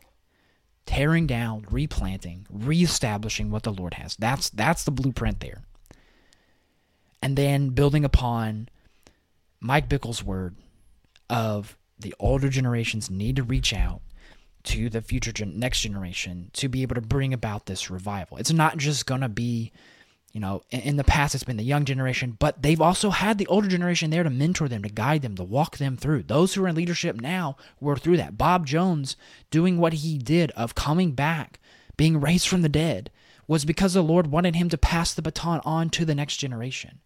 tearing 0.86 1.28
down, 1.28 1.66
replanting, 1.70 2.46
reestablishing 2.50 3.50
what 3.50 3.64
the 3.64 3.74
Lord 3.74 3.96
has. 3.96 4.16
That's 4.16 4.50
that's 4.50 4.84
the 4.84 4.92
blueprint 4.92 5.40
there. 5.40 5.64
And 7.22 7.38
then 7.38 7.70
building 7.70 8.04
upon 8.04 8.70
Mike 9.60 9.88
Bickle's 9.88 10.24
word 10.24 10.58
of 11.30 11.78
the 11.98 12.14
older 12.20 12.50
generations 12.50 13.10
need 13.10 13.38
to 13.38 13.44
reach 13.44 13.74
out 13.74 14.02
to 14.64 14.90
the 14.90 15.02
future 15.02 15.32
gen- 15.32 15.60
next 15.60 15.82
generation 15.82 16.50
to 16.54 16.70
be 16.70 16.82
able 16.82 16.96
to 16.96 17.02
bring 17.02 17.34
about 17.34 17.66
this 17.66 17.90
revival. 17.90 18.38
It's 18.38 18.54
not 18.54 18.78
just 18.78 19.06
going 19.06 19.22
to 19.22 19.30
be, 19.30 19.72
you 20.32 20.40
know, 20.40 20.62
in, 20.72 20.80
in, 20.82 20.96
the 20.98 21.04
past 21.04 21.36
it's 21.36 21.44
been 21.44 21.58
the 21.58 21.64
young 21.64 21.86
generation, 21.86 22.38
but 22.40 22.62
they've 22.62 22.82
also 22.82 23.10
had 23.10 23.38
the 23.38 23.48
older 23.48 23.68
generation 23.68 24.10
there 24.10 24.24
to 24.24 24.30
mentor 24.30 24.68
them, 24.68 24.84
to 24.84 24.90
guide 24.90 25.22
them, 25.22 25.36
to 25.36 25.44
walk 25.44 25.78
them 25.78 25.98
through. 25.98 26.24
Those 26.24 26.54
who 26.54 26.64
are 26.64 26.68
in 26.70 26.76
leadership 26.76 27.20
now 27.20 27.58
were 27.80 27.98
through 27.98 28.18
that. 28.18 28.38
Bob 28.38 28.66
Jones 28.66 29.18
doing 29.52 29.78
what 29.78 29.94
he 29.94 30.18
did 30.18 30.52
of 30.52 30.76
coming 30.76 31.12
back, 31.12 31.60
being 31.98 32.22
raised 32.22 32.48
from 32.48 32.62
the 32.62 32.70
dead, 32.70 33.12
was 33.48 33.66
because 33.66 33.94
the 33.94 34.02
Lord 34.02 34.28
wanted 34.28 34.56
him 34.56 34.70
to 34.70 34.78
pass 34.78 35.14
the 35.14 35.22
baton 35.22 35.60
on 35.66 35.90
to 35.92 36.06
the 36.06 36.16
next 36.16 36.38
generation. 36.38 37.02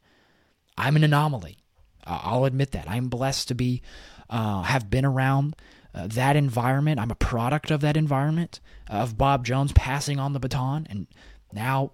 I'm 0.78 0.96
an 0.96 1.04
anomaly. 1.04 1.58
I'll 2.06 2.46
admit 2.46 2.72
that. 2.72 2.90
I'm 2.90 3.10
blessed 3.10 3.48
to 3.50 3.56
be 3.56 3.82
uh, 4.30 4.62
have 4.62 4.90
been 4.90 5.06
around 5.06 5.56
uh, 5.98 6.08
that 6.08 6.36
environment. 6.36 7.00
I'm 7.00 7.12
a 7.12 7.16
product 7.16 7.72
of 7.72 7.82
that 7.82 7.98
environment 7.98 8.60
of 8.90 9.18
Bob 9.18 9.46
Jones 9.46 9.72
passing 9.74 10.20
on 10.20 10.34
the 10.34 10.40
baton, 10.40 10.88
and 10.90 11.08
now 11.52 11.92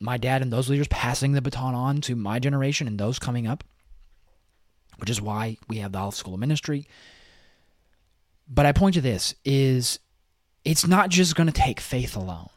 my 0.00 0.16
dad 0.16 0.42
and 0.42 0.52
those 0.52 0.68
leaders 0.68 0.88
passing 0.88 1.32
the 1.32 1.42
baton 1.42 1.74
on 1.74 2.00
to 2.02 2.16
my 2.16 2.38
generation 2.38 2.86
and 2.86 2.98
those 2.98 3.18
coming 3.18 3.46
up, 3.46 3.64
which 4.98 5.10
is 5.10 5.20
why 5.20 5.56
we 5.68 5.78
have 5.78 5.92
the 5.92 5.98
Olive 5.98 6.14
School 6.14 6.34
of 6.34 6.40
Ministry. 6.40 6.86
But 8.48 8.66
I 8.66 8.72
point 8.72 8.94
to 8.94 9.00
this 9.00 9.34
is 9.44 9.98
it's 10.64 10.86
not 10.86 11.10
just 11.10 11.36
going 11.36 11.48
to 11.48 11.52
take 11.52 11.80
faith 11.80 12.16
alone. 12.16 12.48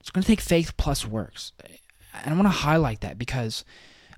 It's 0.00 0.10
going 0.10 0.22
to 0.22 0.28
take 0.28 0.40
faith 0.40 0.76
plus 0.76 1.06
works. 1.06 1.52
And 2.24 2.32
I 2.32 2.36
want 2.36 2.46
to 2.46 2.50
highlight 2.50 3.00
that 3.00 3.18
because 3.18 3.64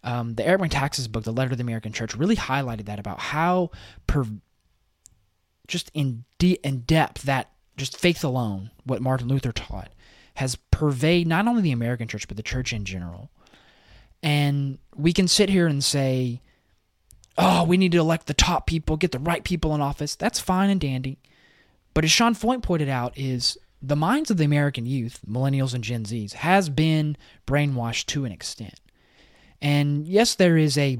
um, 0.04 0.34
the 0.34 0.46
Eric 0.46 0.60
Metaxas 0.60 1.10
book, 1.10 1.24
The 1.24 1.32
Letter 1.32 1.50
to 1.50 1.56
the 1.56 1.62
American 1.62 1.92
Church, 1.92 2.14
really 2.14 2.36
highlighted 2.36 2.86
that 2.86 2.98
about 2.98 3.18
how 3.18 3.70
per, 4.06 4.24
just 5.68 5.90
in 5.94 6.24
de- 6.38 6.58
in 6.64 6.80
depth 6.80 7.22
that 7.22 7.52
just 7.76 7.96
faith 7.96 8.24
alone, 8.24 8.70
what 8.84 9.02
Martin 9.02 9.28
Luther 9.28 9.52
taught, 9.52 9.90
has 10.34 10.56
pervaded 10.56 11.28
not 11.28 11.46
only 11.46 11.62
the 11.62 11.72
American 11.72 12.08
church 12.08 12.26
but 12.26 12.36
the 12.36 12.42
church 12.42 12.72
in 12.72 12.84
general. 12.84 13.30
And 14.22 14.78
we 14.96 15.12
can 15.12 15.28
sit 15.28 15.48
here 15.48 15.68
and 15.68 15.84
say, 15.84 16.40
"Oh, 17.36 17.62
we 17.64 17.76
need 17.76 17.92
to 17.92 17.98
elect 17.98 18.26
the 18.26 18.34
top 18.34 18.66
people, 18.66 18.96
get 18.96 19.12
the 19.12 19.18
right 19.20 19.44
people 19.44 19.74
in 19.74 19.80
office." 19.80 20.16
That's 20.16 20.40
fine 20.40 20.70
and 20.70 20.80
dandy. 20.80 21.18
But 21.94 22.04
as 22.04 22.10
Sean 22.10 22.34
Feucht 22.34 22.62
pointed 22.62 22.88
out, 22.88 23.16
is 23.16 23.56
the 23.80 23.96
minds 23.96 24.30
of 24.30 24.36
the 24.38 24.44
American 24.44 24.86
youth, 24.86 25.20
millennials 25.28 25.74
and 25.74 25.84
Gen 25.84 26.04
Zs, 26.04 26.32
has 26.32 26.68
been 26.68 27.16
brainwashed 27.46 28.06
to 28.06 28.24
an 28.24 28.32
extent. 28.32 28.80
And 29.60 30.06
yes, 30.06 30.34
there 30.34 30.56
is 30.56 30.76
a 30.78 30.98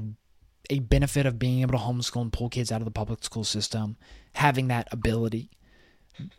a 0.69 0.79
benefit 0.79 1.25
of 1.25 1.39
being 1.39 1.61
able 1.61 1.77
to 1.77 1.83
homeschool 1.83 2.21
and 2.21 2.33
pull 2.33 2.49
kids 2.49 2.71
out 2.71 2.81
of 2.81 2.85
the 2.85 2.91
public 2.91 3.23
school 3.23 3.43
system, 3.43 3.97
having 4.33 4.67
that 4.67 4.87
ability. 4.91 5.49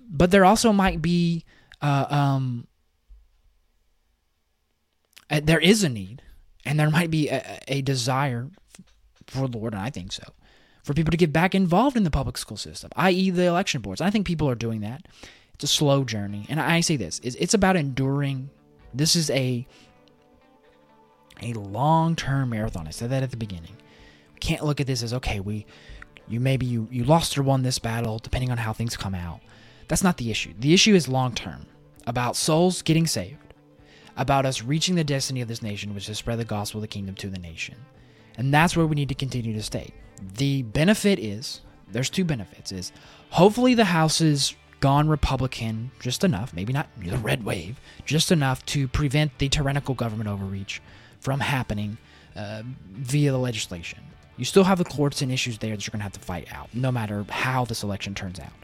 But 0.08 0.30
there 0.30 0.44
also 0.44 0.72
might 0.72 1.02
be, 1.02 1.44
uh, 1.80 2.06
um, 2.10 2.66
there 5.28 5.60
is 5.60 5.82
a 5.82 5.88
need, 5.88 6.22
and 6.64 6.78
there 6.78 6.90
might 6.90 7.10
be 7.10 7.28
a, 7.28 7.60
a 7.66 7.82
desire 7.82 8.50
for 9.26 9.48
the 9.48 9.58
Lord, 9.58 9.72
and 9.72 9.82
I 9.82 9.90
think 9.90 10.12
so, 10.12 10.24
for 10.82 10.94
people 10.94 11.10
to 11.10 11.16
get 11.16 11.32
back 11.32 11.54
involved 11.54 11.96
in 11.96 12.04
the 12.04 12.10
public 12.10 12.36
school 12.36 12.56
system, 12.56 12.90
i.e., 12.96 13.30
the 13.30 13.44
election 13.44 13.80
boards. 13.80 14.00
I 14.00 14.10
think 14.10 14.26
people 14.26 14.48
are 14.48 14.54
doing 14.54 14.80
that. 14.80 15.06
It's 15.54 15.64
a 15.64 15.68
slow 15.68 16.04
journey, 16.04 16.46
and 16.48 16.60
I 16.60 16.80
say 16.80 16.96
this: 16.96 17.20
it's 17.22 17.54
about 17.54 17.76
enduring. 17.76 18.50
This 18.94 19.14
is 19.14 19.30
a 19.30 19.66
a 21.42 21.52
long-term 21.54 22.50
marathon. 22.50 22.86
I 22.86 22.90
said 22.90 23.10
that 23.10 23.22
at 23.22 23.30
the 23.30 23.36
beginning. 23.36 23.76
Can't 24.40 24.64
look 24.64 24.80
at 24.80 24.86
this 24.86 25.02
as 25.02 25.14
okay, 25.14 25.40
we 25.40 25.66
you 26.28 26.40
maybe 26.40 26.66
you 26.66 26.88
you 26.90 27.04
lost 27.04 27.36
or 27.36 27.42
won 27.42 27.62
this 27.62 27.78
battle 27.78 28.18
depending 28.18 28.50
on 28.50 28.58
how 28.58 28.72
things 28.72 28.96
come 28.96 29.14
out. 29.14 29.40
That's 29.88 30.04
not 30.04 30.16
the 30.16 30.30
issue. 30.30 30.54
The 30.58 30.72
issue 30.72 30.94
is 30.94 31.08
long-term 31.08 31.66
about 32.06 32.36
souls 32.36 32.82
getting 32.82 33.06
saved, 33.06 33.54
about 34.16 34.46
us 34.46 34.62
reaching 34.62 34.94
the 34.94 35.04
destiny 35.04 35.40
of 35.40 35.48
this 35.48 35.62
nation, 35.62 35.94
which 35.94 36.08
is 36.08 36.18
spread 36.18 36.38
the 36.38 36.44
gospel 36.44 36.78
of 36.78 36.82
the 36.82 36.88
kingdom 36.88 37.14
to 37.16 37.28
the 37.28 37.38
nation. 37.38 37.74
And 38.36 38.54
that's 38.54 38.76
where 38.76 38.86
we 38.86 38.94
need 38.94 39.08
to 39.08 39.14
continue 39.14 39.52
to 39.52 39.62
stay. 39.62 39.92
The 40.34 40.62
benefit 40.62 41.18
is 41.18 41.60
there's 41.90 42.10
two 42.10 42.24
benefits 42.24 42.72
is 42.72 42.92
hopefully 43.30 43.74
the 43.74 43.84
House 43.84 44.20
is 44.20 44.54
gone 44.80 45.08
Republican 45.08 45.90
just 46.00 46.24
enough, 46.24 46.54
maybe 46.54 46.72
not 46.72 46.88
the 46.98 47.18
red 47.18 47.44
wave, 47.44 47.80
just 48.04 48.32
enough 48.32 48.64
to 48.66 48.88
prevent 48.88 49.38
the 49.38 49.48
tyrannical 49.48 49.94
government 49.94 50.28
overreach 50.28 50.80
from 51.20 51.40
happening 51.40 51.98
uh, 52.36 52.62
via 52.92 53.30
the 53.32 53.38
legislation. 53.38 54.00
You 54.40 54.46
still 54.46 54.64
have 54.64 54.78
the 54.78 54.86
courts 54.86 55.20
and 55.20 55.30
issues 55.30 55.58
there 55.58 55.76
that 55.76 55.86
you're 55.86 55.92
going 55.92 56.00
to 56.00 56.04
have 56.04 56.14
to 56.14 56.20
fight 56.20 56.50
out, 56.50 56.70
no 56.72 56.90
matter 56.90 57.26
how 57.28 57.66
this 57.66 57.82
election 57.82 58.14
turns 58.14 58.40
out. 58.40 58.54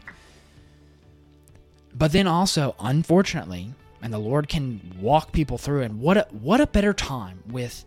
But 1.93 2.13
then 2.13 2.25
also, 2.25 2.73
unfortunately, 2.79 3.75
and 4.01 4.11
the 4.11 4.17
Lord 4.17 4.49
can 4.49 4.81
walk 4.99 5.33
people 5.33 5.59
through, 5.59 5.83
and 5.83 6.01
what 6.01 6.17
a, 6.17 6.27
what 6.31 6.61
a 6.61 6.65
better 6.65 6.93
time 6.93 7.43
with 7.47 7.85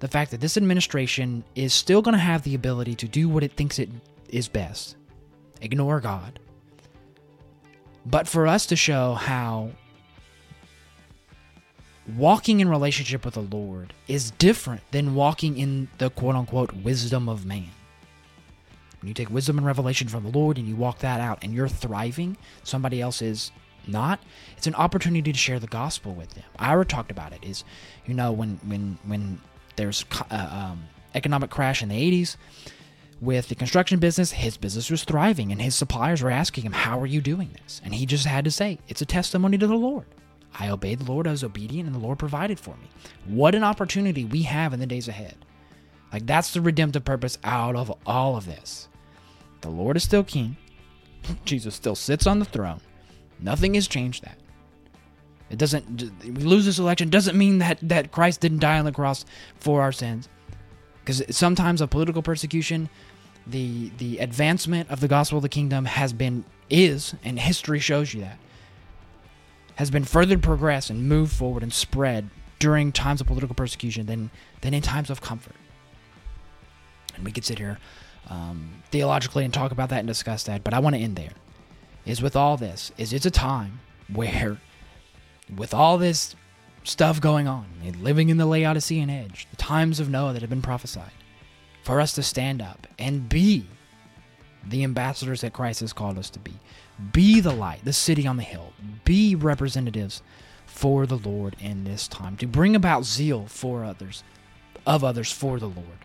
the 0.00 0.08
fact 0.08 0.32
that 0.32 0.40
this 0.40 0.56
administration 0.56 1.44
is 1.54 1.72
still 1.72 2.02
going 2.02 2.14
to 2.14 2.18
have 2.18 2.42
the 2.42 2.56
ability 2.56 2.96
to 2.96 3.06
do 3.06 3.28
what 3.28 3.44
it 3.44 3.52
thinks 3.52 3.78
it 3.78 3.88
is 4.28 4.48
best 4.48 4.96
ignore 5.60 6.00
God. 6.00 6.40
But 8.04 8.26
for 8.26 8.48
us 8.48 8.66
to 8.66 8.74
show 8.74 9.14
how 9.14 9.70
walking 12.16 12.60
in 12.60 12.68
relationship 12.68 13.24
with 13.24 13.34
the 13.34 13.42
Lord 13.42 13.92
is 14.06 14.30
different 14.32 14.80
than 14.90 15.14
walking 15.14 15.58
in 15.58 15.88
the 15.98 16.10
quote 16.10 16.34
unquote 16.34 16.72
wisdom 16.72 17.28
of 17.28 17.44
man. 17.44 17.70
When 19.00 19.08
you 19.08 19.14
take 19.14 19.30
wisdom 19.30 19.58
and 19.58 19.66
revelation 19.66 20.08
from 20.08 20.24
the 20.24 20.36
Lord 20.36 20.58
and 20.58 20.66
you 20.66 20.74
walk 20.74 20.98
that 21.00 21.20
out 21.20 21.38
and 21.42 21.52
you're 21.52 21.68
thriving, 21.68 22.36
somebody 22.64 23.00
else 23.00 23.22
is 23.22 23.52
not, 23.86 24.20
it's 24.56 24.66
an 24.66 24.74
opportunity 24.74 25.32
to 25.32 25.38
share 25.38 25.60
the 25.60 25.68
gospel 25.68 26.14
with 26.14 26.30
them. 26.30 26.44
Ira 26.58 26.84
talked 26.84 27.10
about 27.10 27.32
it 27.32 27.38
is, 27.42 27.64
you 28.06 28.14
know, 28.14 28.32
when 28.32 28.58
when 28.64 28.98
when 29.04 29.40
there's 29.76 30.04
uh, 30.30 30.70
um, 30.70 30.84
economic 31.14 31.50
crash 31.50 31.82
in 31.82 31.90
the 31.90 31.94
80s 31.94 32.36
with 33.20 33.48
the 33.48 33.54
construction 33.54 33.98
business, 34.00 34.32
his 34.32 34.56
business 34.56 34.90
was 34.90 35.04
thriving 35.04 35.52
and 35.52 35.62
his 35.62 35.74
suppliers 35.74 36.22
were 36.22 36.30
asking 36.30 36.64
him, 36.64 36.72
"How 36.72 36.98
are 37.00 37.06
you 37.06 37.20
doing 37.20 37.50
this?" 37.62 37.80
And 37.84 37.94
he 37.94 38.04
just 38.04 38.26
had 38.26 38.44
to 38.44 38.50
say, 38.50 38.78
"It's 38.88 39.00
a 39.00 39.06
testimony 39.06 39.58
to 39.58 39.66
the 39.66 39.76
Lord." 39.76 40.06
I 40.58 40.68
obeyed 40.70 41.00
the 41.00 41.10
Lord, 41.10 41.26
I 41.26 41.30
was 41.30 41.44
obedient, 41.44 41.86
and 41.86 41.94
the 41.94 42.00
Lord 42.00 42.18
provided 42.18 42.58
for 42.58 42.76
me. 42.76 42.88
What 43.26 43.54
an 43.54 43.62
opportunity 43.62 44.24
we 44.24 44.42
have 44.42 44.72
in 44.72 44.80
the 44.80 44.86
days 44.86 45.08
ahead. 45.08 45.36
Like, 46.12 46.26
that's 46.26 46.52
the 46.52 46.60
redemptive 46.60 47.04
purpose 47.04 47.38
out 47.44 47.76
of 47.76 47.92
all 48.06 48.36
of 48.36 48.46
this. 48.46 48.88
The 49.60 49.68
Lord 49.68 49.96
is 49.96 50.02
still 50.02 50.24
king, 50.24 50.56
Jesus 51.44 51.74
still 51.74 51.94
sits 51.94 52.26
on 52.26 52.38
the 52.38 52.44
throne. 52.44 52.80
Nothing 53.40 53.74
has 53.74 53.86
changed 53.86 54.24
that. 54.24 54.38
It 55.50 55.58
doesn't, 55.58 56.12
we 56.24 56.42
lose 56.42 56.66
this 56.66 56.78
election 56.78 57.08
doesn't 57.08 57.38
mean 57.38 57.58
that, 57.58 57.78
that 57.82 58.12
Christ 58.12 58.40
didn't 58.40 58.58
die 58.58 58.78
on 58.78 58.84
the 58.84 58.92
cross 58.92 59.24
for 59.56 59.80
our 59.80 59.92
sins. 59.92 60.28
Because 61.00 61.22
sometimes 61.34 61.80
a 61.80 61.86
political 61.86 62.20
persecution, 62.20 62.90
the 63.46 63.90
the 63.96 64.18
advancement 64.18 64.90
of 64.90 65.00
the 65.00 65.08
gospel 65.08 65.38
of 65.38 65.42
the 65.42 65.48
kingdom 65.48 65.86
has 65.86 66.12
been 66.12 66.44
is 66.68 67.14
and 67.24 67.38
history 67.38 67.78
shows 67.78 68.12
you 68.12 68.20
that 68.20 68.38
has 69.78 69.92
been 69.92 70.02
further 70.02 70.36
progressed 70.36 70.90
and 70.90 71.08
moved 71.08 71.32
forward 71.32 71.62
and 71.62 71.72
spread 71.72 72.28
during 72.58 72.90
times 72.90 73.20
of 73.20 73.28
political 73.28 73.54
persecution 73.54 74.06
than, 74.06 74.28
than 74.60 74.74
in 74.74 74.82
times 74.82 75.08
of 75.08 75.20
comfort. 75.20 75.54
And 77.14 77.24
we 77.24 77.30
could 77.30 77.44
sit 77.44 77.58
here 77.58 77.78
um, 78.28 78.82
theologically 78.90 79.44
and 79.44 79.54
talk 79.54 79.70
about 79.70 79.90
that 79.90 80.00
and 80.00 80.08
discuss 80.08 80.42
that, 80.42 80.64
but 80.64 80.74
I 80.74 80.80
want 80.80 80.96
to 80.96 81.00
end 81.00 81.14
there. 81.14 81.30
Is 82.04 82.20
with 82.20 82.34
all 82.34 82.56
this, 82.56 82.90
is 82.98 83.12
it's 83.12 83.24
a 83.24 83.30
time 83.30 83.78
where, 84.12 84.58
with 85.54 85.72
all 85.72 85.96
this 85.96 86.34
stuff 86.82 87.20
going 87.20 87.46
on, 87.46 87.66
living 88.00 88.30
in 88.30 88.36
the 88.36 88.46
Laodicean 88.46 89.08
age, 89.08 89.46
the 89.52 89.56
times 89.56 90.00
of 90.00 90.10
Noah 90.10 90.32
that 90.32 90.42
have 90.42 90.50
been 90.50 90.60
prophesied, 90.60 91.12
for 91.84 92.00
us 92.00 92.14
to 92.14 92.24
stand 92.24 92.60
up 92.60 92.88
and 92.98 93.28
be 93.28 93.68
the 94.66 94.82
ambassadors 94.82 95.42
that 95.42 95.52
Christ 95.52 95.80
has 95.80 95.92
called 95.92 96.18
us 96.18 96.30
to 96.30 96.40
be. 96.40 96.54
Be 97.12 97.40
the 97.40 97.52
light, 97.52 97.84
the 97.84 97.92
city 97.92 98.26
on 98.26 98.36
the 98.36 98.42
hill. 98.42 98.72
Be 99.04 99.34
representatives 99.34 100.22
for 100.66 101.06
the 101.06 101.18
Lord 101.18 101.56
in 101.60 101.84
this 101.84 102.08
time 102.08 102.36
to 102.36 102.46
bring 102.46 102.76
about 102.76 103.04
zeal 103.04 103.46
for 103.46 103.84
others, 103.84 104.22
of 104.86 105.04
others 105.04 105.32
for 105.32 105.58
the 105.58 105.68
Lord. 105.68 106.04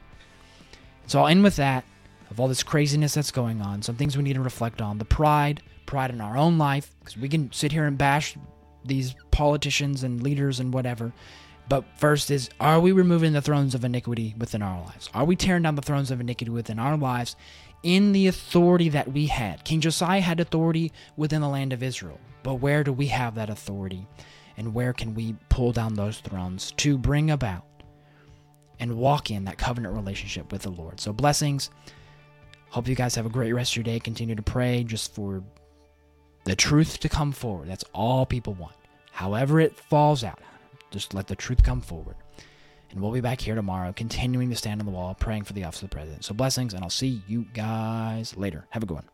So 1.08 1.20
I'll 1.20 1.28
end 1.28 1.44
with 1.44 1.58
that, 1.58 1.84
of 2.30 2.40
all 2.40 2.48
this 2.48 2.64
craziness 2.64 3.14
that's 3.14 3.32
going 3.32 3.62
on, 3.62 3.82
some 3.82 3.96
things 3.96 4.16
we 4.16 4.24
need 4.24 4.34
to 4.34 4.42
reflect 4.42 4.82
on. 4.82 4.98
The 4.98 5.06
pride, 5.06 5.62
pride 5.86 6.12
in 6.12 6.22
our 6.22 6.38
own 6.38 6.58
life, 6.58 6.92
because 7.00 7.18
we 7.18 7.30
can 7.30 7.52
sit 7.52 7.72
here 7.72 7.86
and 7.86 7.98
bash 7.98 8.36
these 8.86 9.16
politicians 9.32 10.04
and 10.04 10.22
leaders 10.22 10.60
and 10.60 10.74
whatever. 10.74 11.14
But 11.70 11.86
first 11.98 12.30
is, 12.30 12.50
are 12.60 12.80
we 12.80 12.92
removing 12.92 13.34
the 13.34 13.42
thrones 13.42 13.74
of 13.74 13.86
iniquity 13.86 14.36
within 14.38 14.62
our 14.62 14.82
lives? 14.82 15.10
Are 15.14 15.26
we 15.26 15.36
tearing 15.36 15.64
down 15.64 15.76
the 15.76 15.82
thrones 15.82 16.12
of 16.12 16.20
iniquity 16.20 16.52
within 16.52 16.78
our 16.78 16.98
lives 16.98 17.36
in 17.84 18.14
the 18.14 18.28
authority 18.28 18.90
that 18.90 19.12
we 19.12 19.28
had. 19.28 19.64
King 19.66 19.82
Josiah 19.82 20.22
had 20.22 20.40
authority 20.40 20.92
within 21.18 21.42
the 21.42 21.50
land 21.50 21.74
of 21.74 21.84
Israel, 21.84 22.20
but 22.42 22.56
where 22.56 22.84
do 22.84 22.94
we 22.94 23.08
have 23.08 23.36
that 23.36 23.50
authority? 23.50 24.08
And 24.56 24.74
where 24.74 24.94
can 24.94 25.14
we 25.14 25.36
pull 25.50 25.74
down 25.74 25.96
those 25.96 26.20
thrones 26.20 26.72
to 26.78 26.98
bring 26.98 27.30
about 27.30 27.66
and 28.80 28.98
walk 28.98 29.32
in 29.32 29.46
that 29.46 29.58
covenant 29.58 29.96
relationship 29.96 30.52
with 30.52 30.64
the 30.64 30.70
Lord. 30.70 31.00
So, 31.00 31.14
blessings. 31.14 31.70
Hope 32.70 32.88
you 32.88 32.96
guys 32.96 33.14
have 33.16 33.26
a 33.26 33.30
great 33.30 33.54
rest 33.54 33.74
of 33.74 33.78
your 33.78 33.84
day. 33.84 34.00
Continue 34.00 34.36
to 34.36 34.42
pray 34.42 34.84
just 34.84 35.14
for 35.14 35.44
the 36.44 36.56
truth 36.56 37.00
to 37.02 37.10
come 37.10 37.32
forward. 37.32 37.70
That's 37.70 37.86
all 37.94 38.26
people 38.26 38.56
want. 38.56 38.76
However, 39.12 39.60
it 39.60 39.78
falls 39.78 40.24
out, 40.24 40.40
just 40.94 41.14
let 41.14 41.28
the 41.28 41.36
truth 41.36 41.64
come 41.64 41.82
forward. 41.82 42.16
And 42.92 43.02
we'll 43.02 43.12
be 43.12 43.22
back 43.22 43.42
here 43.42 43.56
tomorrow, 43.56 43.92
continuing 43.92 44.52
to 44.52 44.56
stand 44.56 44.80
on 44.80 44.86
the 44.86 44.92
wall, 44.92 45.16
praying 45.16 45.44
for 45.44 45.54
the 45.54 45.64
office 45.64 45.82
of 45.82 45.90
the 45.90 45.96
president. 45.96 46.24
So, 46.24 46.34
blessings, 46.36 46.76
and 46.76 46.84
I'll 46.84 46.92
see 46.92 47.24
you 47.28 47.46
guys 47.54 48.38
later. 48.38 48.68
Have 48.70 48.84
a 48.84 48.86
good 48.86 48.94
one. 48.94 49.13